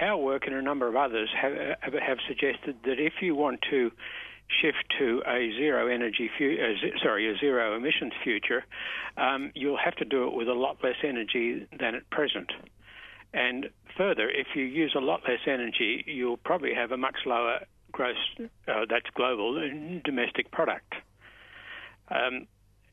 [0.00, 3.92] our work and a number of others have, have suggested that if you want to
[4.62, 8.64] shift to a zero energy, fu- uh, sorry, a zero emissions future,
[9.18, 12.50] um, you'll have to do it with a lot less energy than at present.
[13.32, 17.60] And further, if you use a lot less energy, you'll probably have a much lower
[17.92, 19.54] gross, uh, that's global,
[20.04, 20.94] domestic product.
[22.10, 22.46] Um,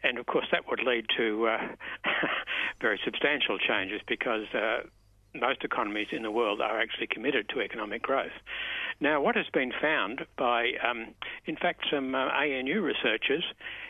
[0.04, 1.58] and of course, that would lead to uh,
[2.82, 4.88] very substantial changes because uh,
[5.34, 8.36] most economies in the world are actually committed to economic growth.
[9.00, 11.14] Now, what has been found by, um,
[11.46, 13.44] in fact, some uh, ANU researchers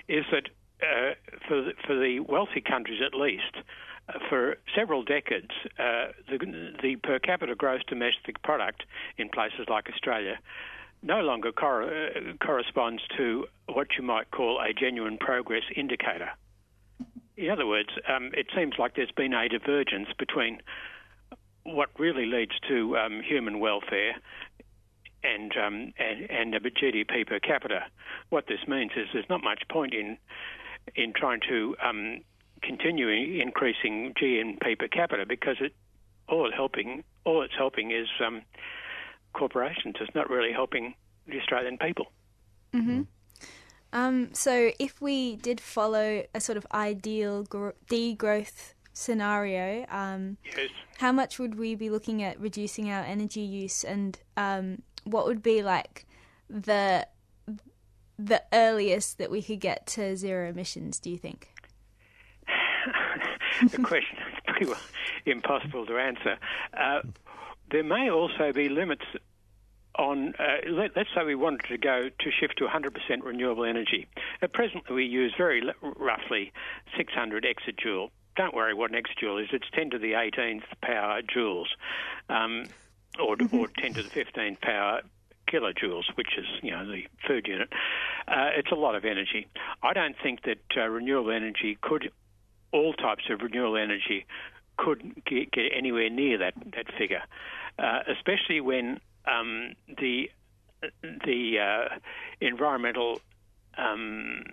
[0.07, 0.49] is that
[0.81, 1.13] uh,
[1.47, 3.55] for, the, for the wealthy countries at least,
[4.29, 8.83] for several decades, uh, the, the per capita gross domestic product
[9.17, 10.37] in places like Australia
[11.01, 16.29] no longer cor- uh, corresponds to what you might call a genuine progress indicator.
[17.37, 20.59] In other words, um, it seems like there's been a divergence between
[21.63, 24.15] what really leads to um, human welfare
[25.23, 27.85] and, um, and and a GDP per capita.
[28.29, 30.17] What this means is there's not much point in
[30.95, 32.21] in trying to um,
[32.65, 33.07] continue
[33.41, 35.73] increasing GNP per capita because it
[36.27, 38.41] all helping all it's helping is um,
[39.33, 39.95] corporations.
[39.99, 40.93] It's not really helping
[41.27, 42.07] the Australian people.
[42.73, 43.01] hmm
[43.93, 50.69] Um, so, if we did follow a sort of ideal gro- degrowth scenario, um, Yes.
[50.97, 55.41] how much would we be looking at reducing our energy use, and um, what would
[55.41, 56.05] be like
[56.49, 57.07] the
[58.17, 60.99] the earliest that we could get to zero emissions?
[60.99, 61.49] Do you think?
[63.71, 64.79] the question is pretty well
[65.25, 66.37] impossible to answer.
[66.73, 67.01] Uh,
[67.71, 69.05] there may also be limits
[69.97, 72.91] on, uh, let, us say we wanted to go to shift to 100%
[73.23, 74.07] renewable energy.
[74.41, 76.51] At present, we use very l- roughly
[76.97, 78.09] 600 exajoule.
[78.35, 81.67] Don't worry what an exajoule is, it's 10 to the 18th power joules,
[82.29, 82.65] um,
[83.19, 85.01] or, or 10 to the 15th power
[85.47, 87.69] kilojoules, which is you know the food unit.
[88.27, 89.47] Uh, it's a lot of energy.
[89.83, 92.11] I don't think that uh, renewable energy could,
[92.75, 94.25] all types of renewable energy,
[94.77, 97.23] could get, get anywhere near that that figure,
[97.79, 100.29] uh, especially when um, the
[101.01, 101.95] the uh,
[102.41, 103.21] environmental
[103.77, 104.43] um,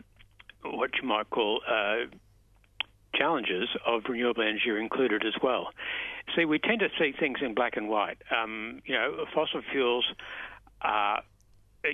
[0.63, 2.07] what you might call uh,
[3.15, 5.71] challenges of renewable energy are included as well.
[6.37, 8.19] See, we tend to see things in black and white.
[8.31, 10.07] Um, you know, fossil fuels
[10.81, 11.23] are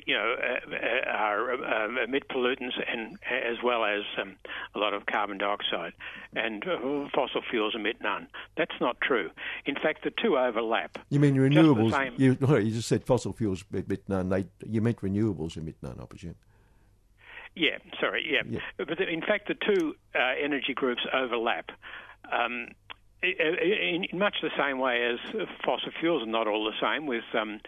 [0.07, 1.53] you know, uh, are
[1.84, 4.36] um, emit pollutants and as well as um,
[4.74, 5.93] a lot of carbon dioxide,
[6.34, 8.28] and uh, fossil fuels emit none.
[8.57, 9.30] That's not true.
[9.66, 10.99] In fact, the two overlap.
[11.11, 11.93] You mean Just renewables?
[11.93, 14.28] same- You, no, you just said fossil fuels emit none.
[14.28, 16.34] They, you meant renewables emit none, I presume.
[17.55, 18.61] Yeah, sorry, yeah.
[18.76, 21.70] But in fact, the two uh, energy groups overlap.
[22.30, 22.68] Um,
[23.22, 25.18] in, much the same way as
[25.64, 27.60] fossil fuels are not all the same, with um,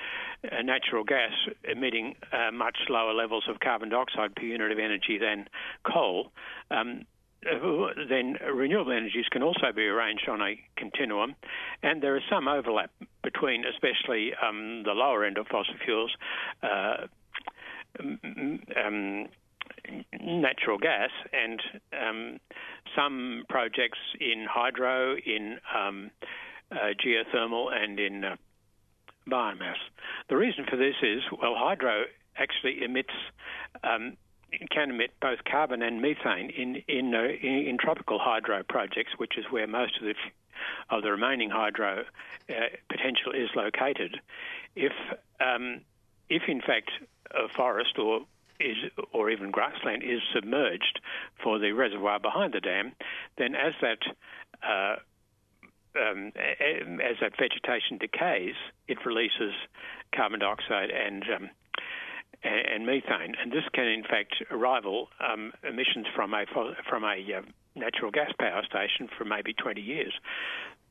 [0.45, 1.33] uh, natural gas
[1.65, 5.47] emitting uh, much lower levels of carbon dioxide per unit of energy than
[5.85, 6.33] coal.
[6.71, 7.05] Um,
[7.47, 11.35] uh, then renewable energies can also be arranged on a continuum,
[11.83, 12.91] and there is some overlap
[13.23, 16.15] between, especially um, the lower end of fossil fuels,
[16.63, 17.07] uh,
[17.99, 19.29] um,
[20.21, 21.61] natural gas and
[21.93, 22.39] um,
[22.97, 26.11] some projects in hydro, in um,
[26.71, 28.37] uh, geothermal, and in uh,
[29.29, 29.77] biomass.
[30.29, 32.05] The reason for this is well, hydro
[32.37, 33.15] actually emits.
[33.83, 34.17] Um,
[34.73, 39.39] can emit both carbon and methane in in, uh, in in tropical hydro projects, which
[39.39, 40.15] is where most of the
[40.91, 42.05] of the remaining hydro
[42.49, 42.53] uh,
[42.89, 44.17] potential is located.
[44.75, 44.93] If
[45.41, 45.83] um,
[46.29, 46.91] if in fact
[47.31, 48.23] a forest or
[48.61, 48.77] is
[49.13, 51.01] or even grassland is submerged
[51.43, 52.93] for the reservoir behind the dam,
[53.39, 53.99] then as that
[54.63, 54.97] uh,
[55.99, 58.55] um, as that vegetation decays,
[58.87, 59.55] it releases
[60.15, 61.51] carbon dioxide and um,
[62.43, 66.45] and methane, and this can in fact rival um, emissions from a
[66.89, 67.43] from a uh,
[67.75, 70.13] natural gas power station for maybe 20 years.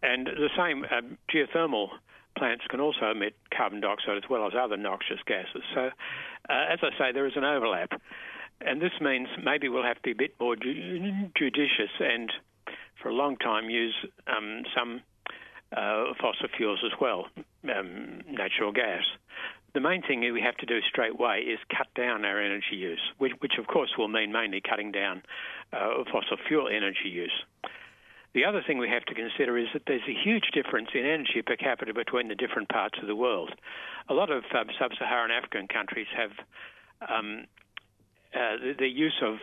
[0.01, 1.89] And the same um, geothermal
[2.37, 5.63] plants can also emit carbon dioxide as well as other noxious gases.
[5.73, 5.89] So, uh,
[6.49, 8.01] as I say, there is an overlap,
[8.61, 12.31] and this means maybe we'll have to be a bit more ju- judicious and,
[13.01, 13.95] for a long time, use
[14.27, 15.01] um, some
[15.75, 17.27] uh, fossil fuels as well,
[17.63, 19.03] um, natural gas.
[19.73, 23.01] The main thing we have to do straight away is cut down our energy use,
[23.19, 25.21] which, which of course will mean mainly cutting down
[25.71, 27.43] uh, fossil fuel energy use.
[28.33, 31.41] The other thing we have to consider is that there's a huge difference in energy
[31.45, 33.51] per capita between the different parts of the world.
[34.07, 36.31] A lot of um, sub-Saharan African countries have
[37.09, 37.45] um,
[38.33, 39.37] uh, the, the use of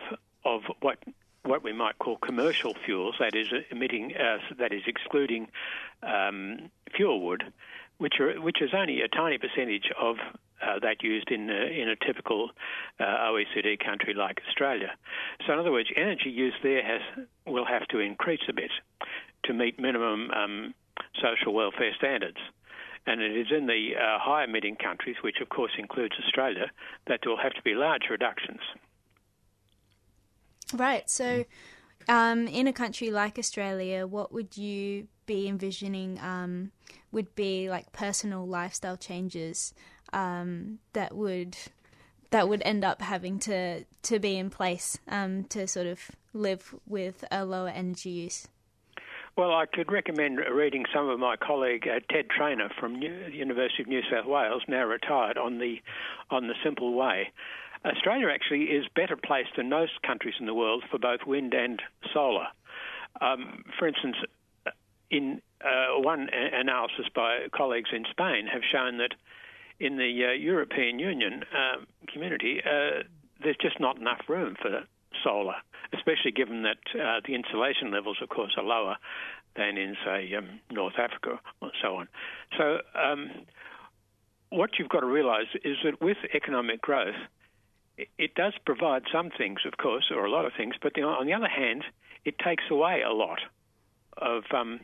[0.45, 0.99] of what
[1.43, 5.47] what we might call commercial fuels, that is emitting, uh, that is excluding
[6.03, 7.43] um, fuel wood,
[7.97, 10.17] which are which is only a tiny percentage of
[10.61, 12.49] uh, that used in a, in a typical
[12.99, 14.91] uh, OECD country like Australia.
[15.45, 17.01] So, in other words, energy use there has
[17.89, 18.71] to increase a bit
[19.45, 20.73] to meet minimum um,
[21.21, 22.37] social welfare standards.
[23.05, 26.71] And it is in the uh, high emitting countries, which of course includes Australia,
[27.07, 28.59] that there will have to be large reductions.
[30.73, 31.09] Right.
[31.09, 31.45] So,
[32.09, 36.71] Um, in a country like Australia, what would you be envisioning um,
[37.11, 39.73] would be like personal lifestyle changes
[40.13, 41.57] um, that would
[42.31, 46.75] that would end up having to to be in place um, to sort of live
[46.87, 48.47] with a lower energy use?
[49.35, 53.35] Well, I could recommend reading some of my colleague uh, Ted Trainer from New- the
[53.35, 55.81] University of New South Wales, now retired, on the
[56.31, 57.31] on the simple way.
[57.85, 61.81] Australia actually is better placed than most countries in the world for both wind and
[62.13, 62.47] solar.
[63.21, 64.15] Um, for instance,
[65.09, 69.13] in uh, one analysis by colleagues in Spain have shown that
[69.79, 73.03] in the uh, European Union um, community, uh,
[73.41, 74.83] there's just not enough room for
[75.23, 75.55] solar,
[75.93, 78.97] especially given that uh, the insulation levels, of course, are lower
[79.55, 82.07] than in, say, um, North Africa or so on.
[82.57, 83.31] So, um,
[84.49, 87.15] what you've got to realise is that with economic growth,
[88.17, 91.33] it, does provide some things, of course, or a lot of things, but on the
[91.33, 91.83] other hand,
[92.25, 93.39] it takes away a lot
[94.17, 94.79] of um,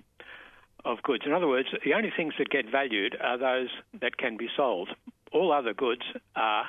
[0.85, 1.23] of goods.
[1.25, 3.69] In other words, the only things that get valued are those
[4.01, 4.89] that can be sold.
[5.31, 6.03] All other goods
[6.35, 6.65] are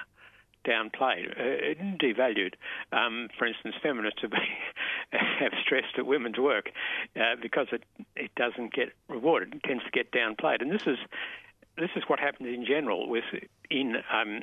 [0.65, 2.55] downplayed, uh, devalued.
[2.93, 4.33] Um, for instance, feminists have,
[5.41, 6.71] have stressed at women's work
[7.17, 7.85] uh, because it,
[8.17, 10.63] it doesn't get rewarded; it tends to get downplayed.
[10.63, 10.99] And this is
[11.77, 13.25] this is what happens in general with
[13.71, 14.43] in um,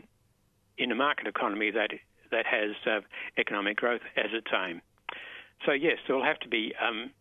[0.77, 1.91] in a market economy that
[2.31, 3.01] that has uh,
[3.37, 4.81] economic growth as its aim.
[5.65, 7.11] So yes, there will have to be um,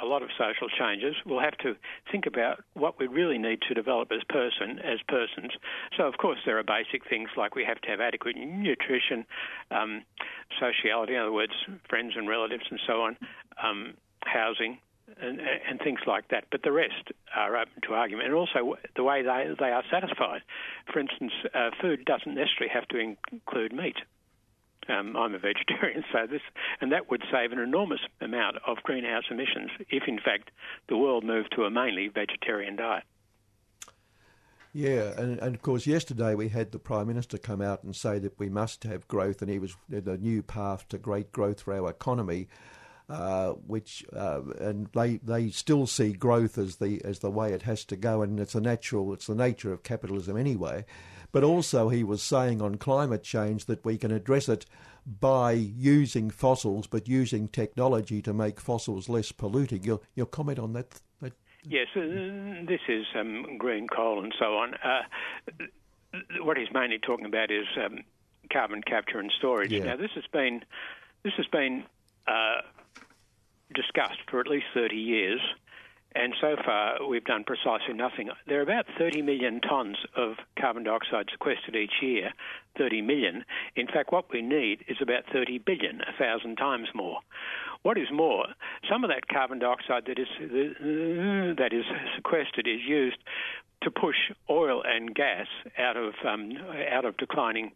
[0.00, 1.16] a lot of social changes.
[1.26, 1.74] We'll have to
[2.10, 5.52] think about what we really need to develop as person, as persons.
[5.96, 9.26] So, of course, there are basic things like we have to have adequate nutrition,
[9.70, 10.02] um,
[10.58, 11.52] sociality, in other words,
[11.88, 13.16] friends and relatives, and so on,
[13.62, 14.78] um, housing.
[15.20, 19.02] And, and things like that, but the rest are open to argument, and also the
[19.02, 20.42] way they they are satisfied.
[20.92, 22.98] For instance, uh, food doesn't necessarily have to
[23.32, 23.96] include meat.
[24.90, 26.40] Um, I'm a vegetarian, so this
[26.80, 30.50] and that would save an enormous amount of greenhouse emissions if, in fact,
[30.88, 33.04] the world moved to a mainly vegetarian diet.
[34.72, 38.18] Yeah, and, and of course, yesterday we had the Prime Minister come out and say
[38.20, 41.74] that we must have growth, and he was the new path to great growth for
[41.74, 42.48] our economy.
[43.08, 47.62] Uh, which uh, and they they still see growth as the as the way it
[47.62, 50.84] has to go, and it's a natural, it's the nature of capitalism anyway.
[51.32, 54.66] But also, he was saying on climate change that we can address it
[55.06, 59.84] by using fossils, but using technology to make fossils less polluting.
[59.84, 61.00] Your your comment on that?
[61.20, 62.00] that Yes, uh,
[62.66, 64.74] this is um, green coal and so on.
[64.74, 65.02] Uh,
[66.42, 68.00] what he's mainly talking about is um,
[68.52, 69.72] carbon capture and storage.
[69.72, 69.84] Yeah.
[69.84, 70.62] Now, this has been
[71.22, 71.84] this has been
[72.26, 72.62] uh,
[73.74, 75.40] discussed for at least 30 years,
[76.14, 78.30] and so far we've done precisely nothing.
[78.46, 82.32] There are about 30 million tonnes of carbon dioxide sequestered each year.
[82.78, 83.44] 30 million.
[83.76, 87.18] In fact, what we need is about 30 billion, a thousand times more.
[87.82, 88.46] What is more,
[88.90, 90.28] some of that carbon dioxide that is
[91.58, 91.84] that is
[92.16, 93.18] sequestered is used
[93.82, 94.16] to push
[94.50, 95.46] oil and gas
[95.78, 96.52] out of um,
[96.92, 97.72] out of declining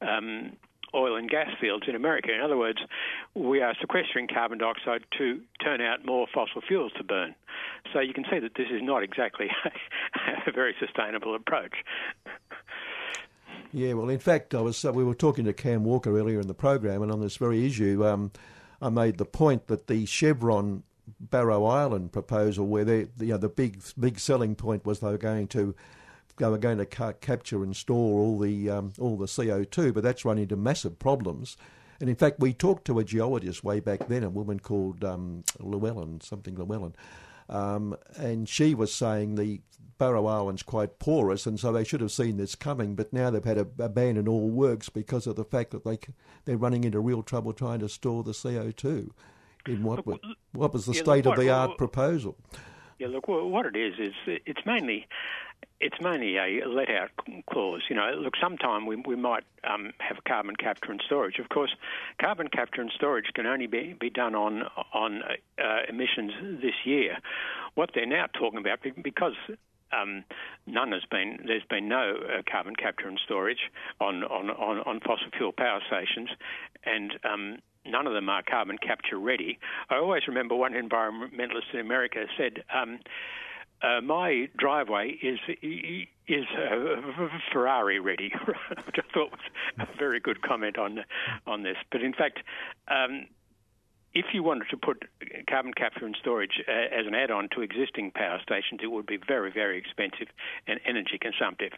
[0.00, 0.52] um,
[0.94, 2.32] oil and gas fields in America.
[2.34, 2.78] In other words,
[3.34, 7.34] we are sequestering carbon dioxide to turn out more fossil fuels to burn.
[7.92, 9.48] So you can see that this is not exactly
[10.46, 11.74] a very sustainable approach.
[13.72, 16.46] Yeah, well, in fact, I was uh, we were talking to Cam Walker earlier in
[16.46, 18.32] the program, and on this very issue, um,
[18.80, 20.84] I made the point that the Chevron
[21.20, 25.18] Barrow Island proposal, where they, you know, the big big selling point was they were
[25.18, 25.74] going to
[26.38, 29.92] they were going to ca- capture and store all the um, all the CO two,
[29.92, 31.56] but that's run into massive problems.
[32.00, 35.42] And in fact, we talked to a geologist way back then, a woman called um,
[35.58, 36.94] Llewellyn, something Llewellyn,
[37.48, 39.60] um, and she was saying the
[39.98, 42.94] Barrow Island's quite porous, and so they should have seen this coming.
[42.94, 45.98] But now they've had to abandon all works because of the fact that they
[46.44, 49.12] they're running into real trouble trying to store the CO two.
[49.66, 50.18] In what was,
[50.52, 52.36] what was the Yeah, look, state of the art proposal?
[53.00, 54.14] Yeah, look, wha- what it is is
[54.46, 55.06] it's mainly
[55.80, 57.10] it's mainly a let out
[57.48, 57.82] clause.
[57.88, 61.38] You know, look, sometime we we might um, have carbon capture and storage.
[61.38, 61.74] Of course,
[62.20, 67.18] carbon capture and storage can only be, be done on on uh, emissions this year.
[67.74, 69.34] What they're now talking about, because
[69.92, 70.24] um,
[70.66, 75.00] none has been there's been no uh, carbon capture and storage on on, on, on
[75.00, 76.30] fossil fuel power stations,
[76.84, 79.58] and um, none of them are carbon capture ready.
[79.90, 82.64] I always remember one environmentalist in America said.
[83.80, 85.38] Uh, my driveway is
[86.26, 89.40] is uh, Ferrari ready, which I thought was
[89.78, 91.00] a very good comment on
[91.46, 91.76] on this.
[91.90, 92.40] But in fact,
[92.88, 93.26] um,
[94.14, 95.04] if you wanted to put
[95.48, 99.18] carbon capture and storage uh, as an add-on to existing power stations, it would be
[99.28, 100.28] very, very expensive
[100.66, 101.72] and energy consumptive.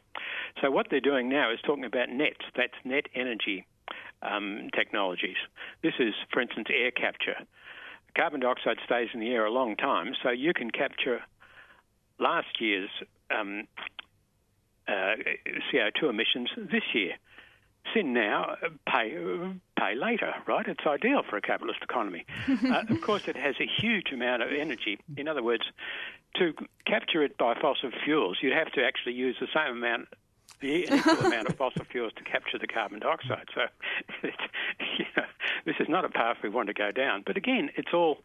[0.63, 2.45] So what they're doing now is talking about nets.
[2.57, 3.67] That's net energy
[4.23, 5.37] um, technologies.
[5.83, 7.37] This is, for instance, air capture.
[8.17, 11.21] carbon dioxide stays in the air a long time, so you can capture
[12.21, 12.91] last year's
[13.31, 13.67] um,
[14.87, 15.15] uh,
[15.73, 17.15] CO2 emissions this year.
[17.95, 19.17] Sin now, uh, pay
[19.79, 20.67] pay later, right?
[20.67, 22.27] It's ideal for a capitalist economy.
[22.49, 24.99] uh, of course, it has a huge amount of energy.
[25.17, 25.65] In other words,
[26.37, 26.53] to
[26.87, 30.09] capture it by fossil fuels, you'd have to actually use the same amount,
[30.61, 33.49] the equal amount of fossil fuels to capture the carbon dioxide.
[33.55, 33.63] So,
[34.23, 35.25] you know,
[35.65, 37.23] this is not a path we want to go down.
[37.25, 38.19] But again, it's all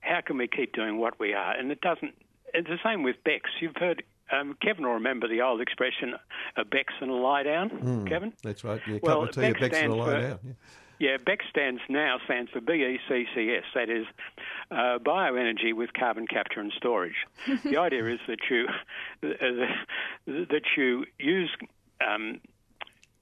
[0.00, 1.52] how can we keep doing what we are?
[1.52, 2.14] And it doesn't.
[2.54, 3.50] It's the same with Bex.
[3.60, 4.02] You've heard.
[4.30, 6.14] Um, Kevin will remember the old expression,
[6.56, 8.34] a Bex and a lie down, Kevin?
[8.42, 8.78] That's right.
[8.86, 10.38] Yeah, Well, well, tea, a Bex Bex and a lie for- down.
[10.44, 10.52] Yeah.
[11.00, 13.62] Yeah, BEC stands now stands for BECCS.
[13.74, 14.04] That is
[14.72, 17.14] uh, bioenergy with carbon capture and storage.
[17.64, 18.66] the idea is that you
[19.22, 19.28] uh,
[20.26, 21.50] that you use
[22.04, 22.40] um,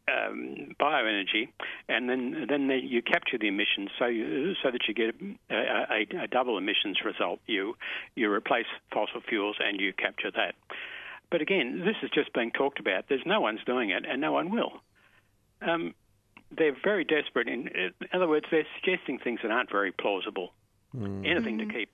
[0.09, 1.49] um, bioenergy,
[1.89, 5.15] and then then the, you capture the emissions, so you, so that you get
[5.51, 7.41] a, a, a double emissions result.
[7.47, 7.77] You
[8.15, 10.55] you replace fossil fuels and you capture that.
[11.31, 13.07] But again, this is just being talked about.
[13.09, 14.73] There's no one's doing it, and no one will.
[15.61, 15.95] Um,
[16.57, 17.49] they're very desperate.
[17.49, 20.53] In, in other words, they're suggesting things that aren't very plausible.
[20.95, 21.91] Anything to keep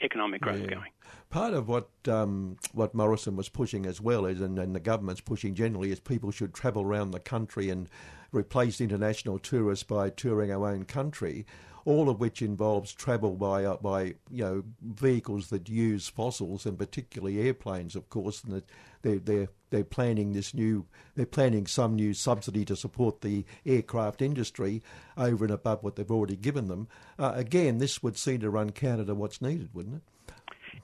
[0.00, 0.74] economic growth Yeah.
[0.76, 0.90] going.
[1.30, 5.20] Part of what um, what Morrison was pushing as well is, and, and the government's
[5.20, 7.88] pushing generally, is people should travel around the country and
[8.32, 11.44] replace international tourists by touring our own country.
[11.84, 16.78] All of which involves travel by uh, by you know vehicles that use fossils and
[16.78, 18.42] particularly airplanes, of course.
[18.42, 18.62] And
[19.02, 24.22] they're they're they're planning this new they're planning some new subsidy to support the aircraft
[24.22, 24.82] industry
[25.16, 26.88] over and above what they've already given them.
[27.18, 30.02] Uh, again, this would seem to run counter to what's needed, wouldn't it?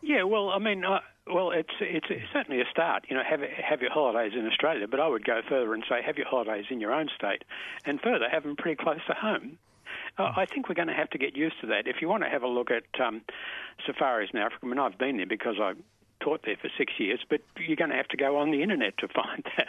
[0.02, 0.98] Yeah, well, I mean, uh,
[1.32, 3.04] well, it's it's certainly a start.
[3.08, 6.02] You know, have have your holidays in Australia, but I would go further and say
[6.04, 7.44] have your holidays in your own state,
[7.84, 9.58] and further have them pretty close to home.
[10.18, 11.86] Uh, I think we're going to have to get used to that.
[11.86, 13.22] If you want to have a look at um,
[13.86, 15.74] safaris in Africa, I mean, I've been there because I
[16.20, 18.98] taught there for six years, but you're going to have to go on the internet
[18.98, 19.68] to find that.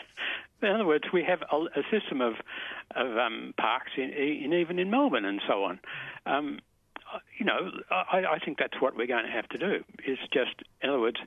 [0.62, 2.34] In other words, we have a, a system of
[2.96, 5.80] of um, parks in, in even in Melbourne and so on.
[6.26, 6.60] Um,
[7.38, 9.84] you know, I, I think that's what we're going to have to do.
[10.08, 11.18] Is just, in other words,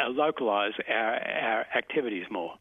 [0.00, 2.54] uh, localise our our activities more.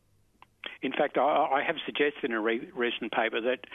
[0.81, 3.65] In fact, I, I have suggested in a re- recent paper that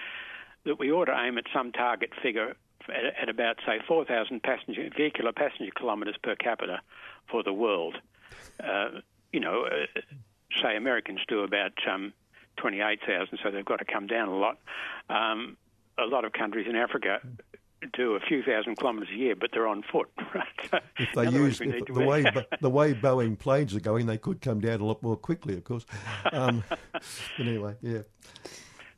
[0.64, 2.54] that we ought to aim at some target figure
[2.88, 6.80] at, at about, say, 4,000 passenger vehicular passenger kilometres per capita
[7.30, 7.96] for the world.
[8.62, 9.00] Uh,
[9.32, 10.00] you know, uh,
[10.62, 12.12] say Americans do about um,
[12.56, 14.58] 28,000, so they've got to come down a lot.
[15.08, 15.56] Um,
[15.98, 17.20] a lot of countries in Africa
[17.92, 20.08] do a few thousand kilometres a year, but they're on foot.
[20.34, 20.82] Right?
[20.98, 22.22] If they In other use if, the way
[22.60, 25.64] the way Boeing planes are going, they could come down a lot more quickly, of
[25.64, 25.86] course.
[26.32, 28.00] Um, but anyway, yeah.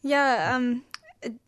[0.02, 0.84] Yeah, um,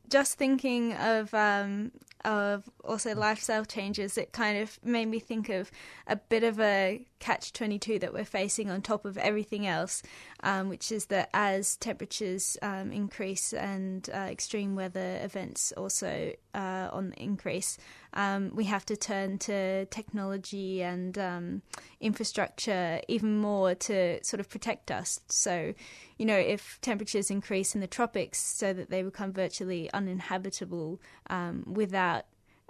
[0.09, 1.91] just thinking of um,
[2.25, 5.71] of also lifestyle changes, it kind of made me think of
[6.07, 10.03] a bit of a catch twenty two that we're facing on top of everything else,
[10.43, 16.89] um, which is that as temperatures um, increase and uh, extreme weather events also uh,
[16.93, 17.79] on the increase,
[18.15, 21.63] um, we have to turn to technology and um,
[22.01, 25.21] infrastructure even more to sort of protect us.
[25.29, 25.75] So,
[26.19, 31.01] you know, if temperatures increase in the tropics so that they become virtually uninhabitable
[31.31, 32.12] um, without.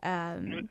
[0.02, 0.68] Um,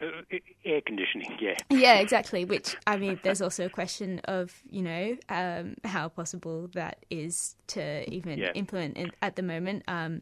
[0.65, 1.55] air conditioning, yeah.
[1.69, 2.43] yeah, exactly.
[2.43, 7.55] Which I mean, there's also a question of you know um, how possible that is
[7.67, 8.51] to even Yeah.
[8.55, 9.83] implement at the moment.
[9.87, 10.21] Um,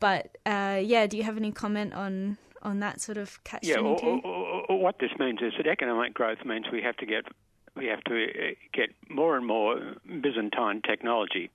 [0.00, 3.78] but uh, yeah, do you have any comment on on that sort of catch Yeah,
[3.78, 7.06] or, or, or, or what this means is that economic growth means we have to
[7.06, 7.24] get
[7.76, 11.50] we have to uh, get more and more Byzantine technology.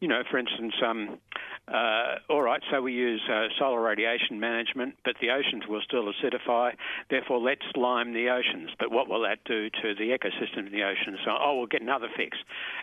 [0.00, 1.18] You know, for instance, um,
[1.66, 6.04] uh, all right, so we use uh, solar radiation management, but the oceans will still
[6.04, 6.72] acidify.
[7.10, 8.70] Therefore, let's lime the oceans.
[8.78, 11.18] But what will that do to the ecosystem in the oceans?
[11.24, 12.38] So, oh, we'll get another fix,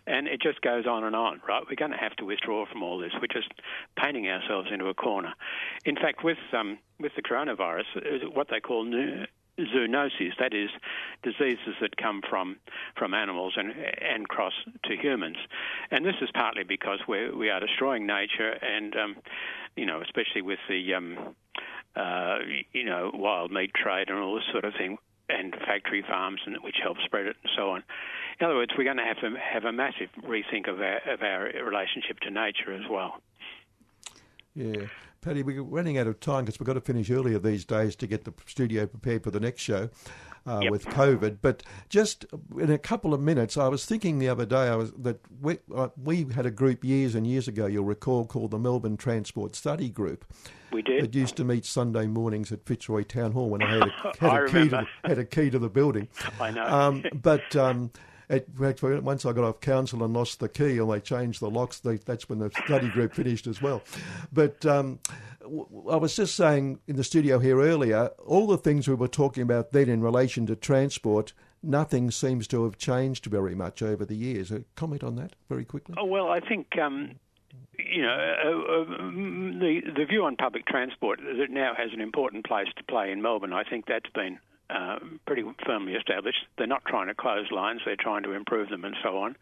[0.05, 1.41] and it just goes on and on.
[1.47, 1.63] Right?
[1.69, 3.11] We're going to have to withdraw from all this.
[3.13, 3.51] We're just
[3.97, 5.33] painting ourselves into a corner.
[5.85, 9.25] In fact, with um, with the coronavirus, uh, what they call new
[9.59, 10.69] zoonoses, that is,
[11.23, 12.57] diseases that come from
[12.97, 14.53] from animals and and cross
[14.83, 15.37] to humans,
[15.91, 19.15] and this is partly because we we are destroying nature, and um,
[19.75, 21.35] you know, especially with the um,
[21.95, 22.37] uh,
[22.73, 24.97] you know wild meat trade and all this sort of thing,
[25.29, 27.83] and factory farms, and which help spread it and so on.
[28.39, 31.21] In other words, we're going to have to have a massive rethink of our of
[31.21, 33.21] our relationship to nature as well.
[34.55, 34.85] Yeah.
[35.21, 38.07] Paddy, we're running out of time because we've got to finish earlier these days to
[38.07, 39.89] get the studio prepared for the next show
[40.45, 40.71] uh, Yep.
[40.71, 41.37] with COVID.
[41.41, 42.25] But just
[42.59, 45.57] in a couple of minutes, I was thinking the other day I was that we,
[45.75, 49.55] uh, we had a group years and years ago, you'll recall, called the Melbourne Transport
[49.55, 50.25] Study Group.
[50.71, 51.03] We did.
[51.03, 54.43] That used to meet Sunday mornings at Fitzroy Town Hall when I had a, had
[54.43, 56.07] a key to the, had a key to the building.
[56.39, 56.65] I know.
[56.65, 57.89] Um, but um,
[58.29, 61.79] it, once I got off council and lost the key, and they changed the locks,
[61.79, 63.83] they, that's when the study group finished as well.
[64.31, 64.99] But um,
[65.89, 69.43] I was just saying in the studio here earlier, all the things we were talking
[69.43, 74.15] about then in relation to transport, nothing seems to have changed very much over the
[74.15, 74.51] years.
[74.51, 75.95] A comment on that very quickly?
[75.97, 77.15] Oh, well, I think um,
[77.77, 82.01] you know uh, uh, mm, the the view on public transport that now has an
[82.01, 83.53] important place to play in Melbourne.
[83.53, 86.45] I think that's been uh, pretty firmly established.
[86.57, 89.35] They're not trying to close lines; they're trying to improve them and so on.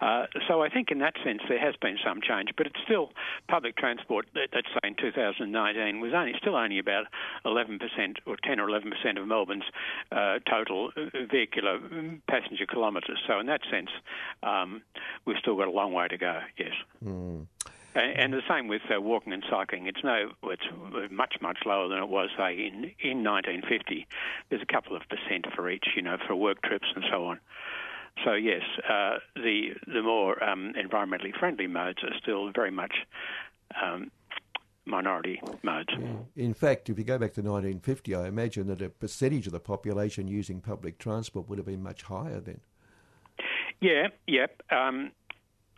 [0.00, 3.10] Uh, so I think in that sense there has been some change, but it's still
[3.48, 4.26] public transport.
[4.34, 7.06] Let's say in 2019 was only still only about
[7.44, 7.80] 11%
[8.26, 9.64] or 10 or 11% of Melbourne's
[10.12, 10.92] uh, total
[11.30, 13.18] vehicular mm, passenger kilometres.
[13.26, 13.90] So in that sense,
[14.42, 14.82] um,
[15.24, 16.40] we've still got a long way to go.
[16.56, 16.72] Yes.
[17.98, 19.86] And, and the same with uh, walking and cycling.
[19.86, 20.62] It's no, it's
[21.10, 24.06] much much lower than it was say in in 1950.
[24.48, 27.40] There's a couple of percent for each, you know, for work trips and so on.
[28.24, 32.94] So yes, uh, the the more um, environmentally friendly modes are still very much
[33.82, 34.10] um,
[34.84, 35.92] minority modes.
[36.36, 39.60] In fact, if you go back to 1950, I imagine that a percentage of the
[39.60, 42.60] population using public transport would have been much higher then.
[43.80, 44.60] Yeah, yep.
[44.70, 45.12] Um,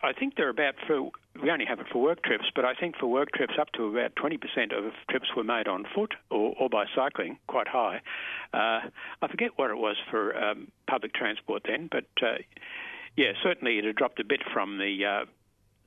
[0.03, 2.97] I think they're about for we only have it for work trips, but I think
[2.97, 4.37] for work trips up to about 20%
[4.77, 8.01] of trips were made on foot or, or by cycling, quite high.
[8.53, 8.89] Uh,
[9.21, 12.35] I forget what it was for um, public transport then, but uh,
[13.15, 15.25] yeah, certainly it had dropped a bit from the uh,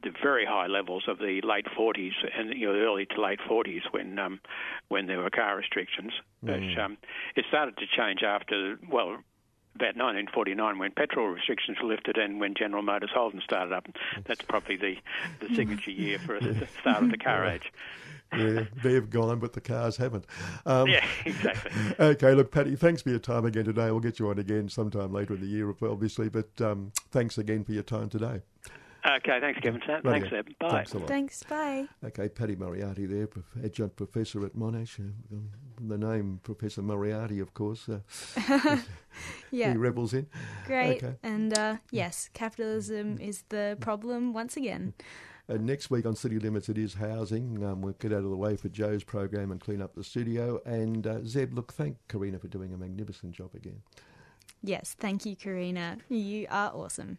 [0.02, 3.40] the very high levels of the late 40s and you know the early to late
[3.48, 4.40] 40s when um,
[4.88, 6.12] when there were car restrictions.
[6.42, 6.98] But um,
[7.36, 9.18] it started to change after well.
[9.74, 13.86] About 1949, when petrol restrictions were lifted, and when General Motors Holden started up,
[14.24, 14.96] that's probably the,
[15.40, 17.72] the signature year for the start of the car age.
[18.36, 20.26] Yeah, they've gone, but the cars haven't.
[20.66, 21.70] Um, Yeah, exactly.
[21.98, 23.90] Okay, look, Paddy, thanks for your time again today.
[23.90, 27.64] We'll get you on again sometime later in the year, obviously, but um, thanks again
[27.64, 28.42] for your time today.
[29.06, 29.82] Okay, thanks, Kevin.
[29.86, 30.30] Thanks, Rightio.
[30.30, 30.46] Seb.
[30.58, 30.70] Bye.
[30.70, 31.08] Thanks a lot.
[31.08, 31.42] Thanks.
[31.42, 31.86] Bye.
[32.02, 33.28] Okay, Paddy Moriarty there,
[33.62, 34.98] adjunct professor at Monash.
[34.98, 35.36] Uh,
[35.86, 37.98] the name Professor Moriarty, of course, uh,
[39.50, 39.72] Yeah.
[39.72, 40.26] he rebels in.
[40.66, 41.02] Great.
[41.02, 41.16] Okay.
[41.22, 44.94] And uh, yes, capitalism is the problem once again.
[45.48, 47.62] And next week on City Limits, it is housing.
[47.62, 50.60] Um, we'll get out of the way for Joe's program and clean up the studio.
[50.64, 53.82] And uh, Zeb, look, thank Karina for doing a magnificent job again.
[54.62, 55.98] Yes, thank you, Karina.
[56.08, 57.18] You are awesome.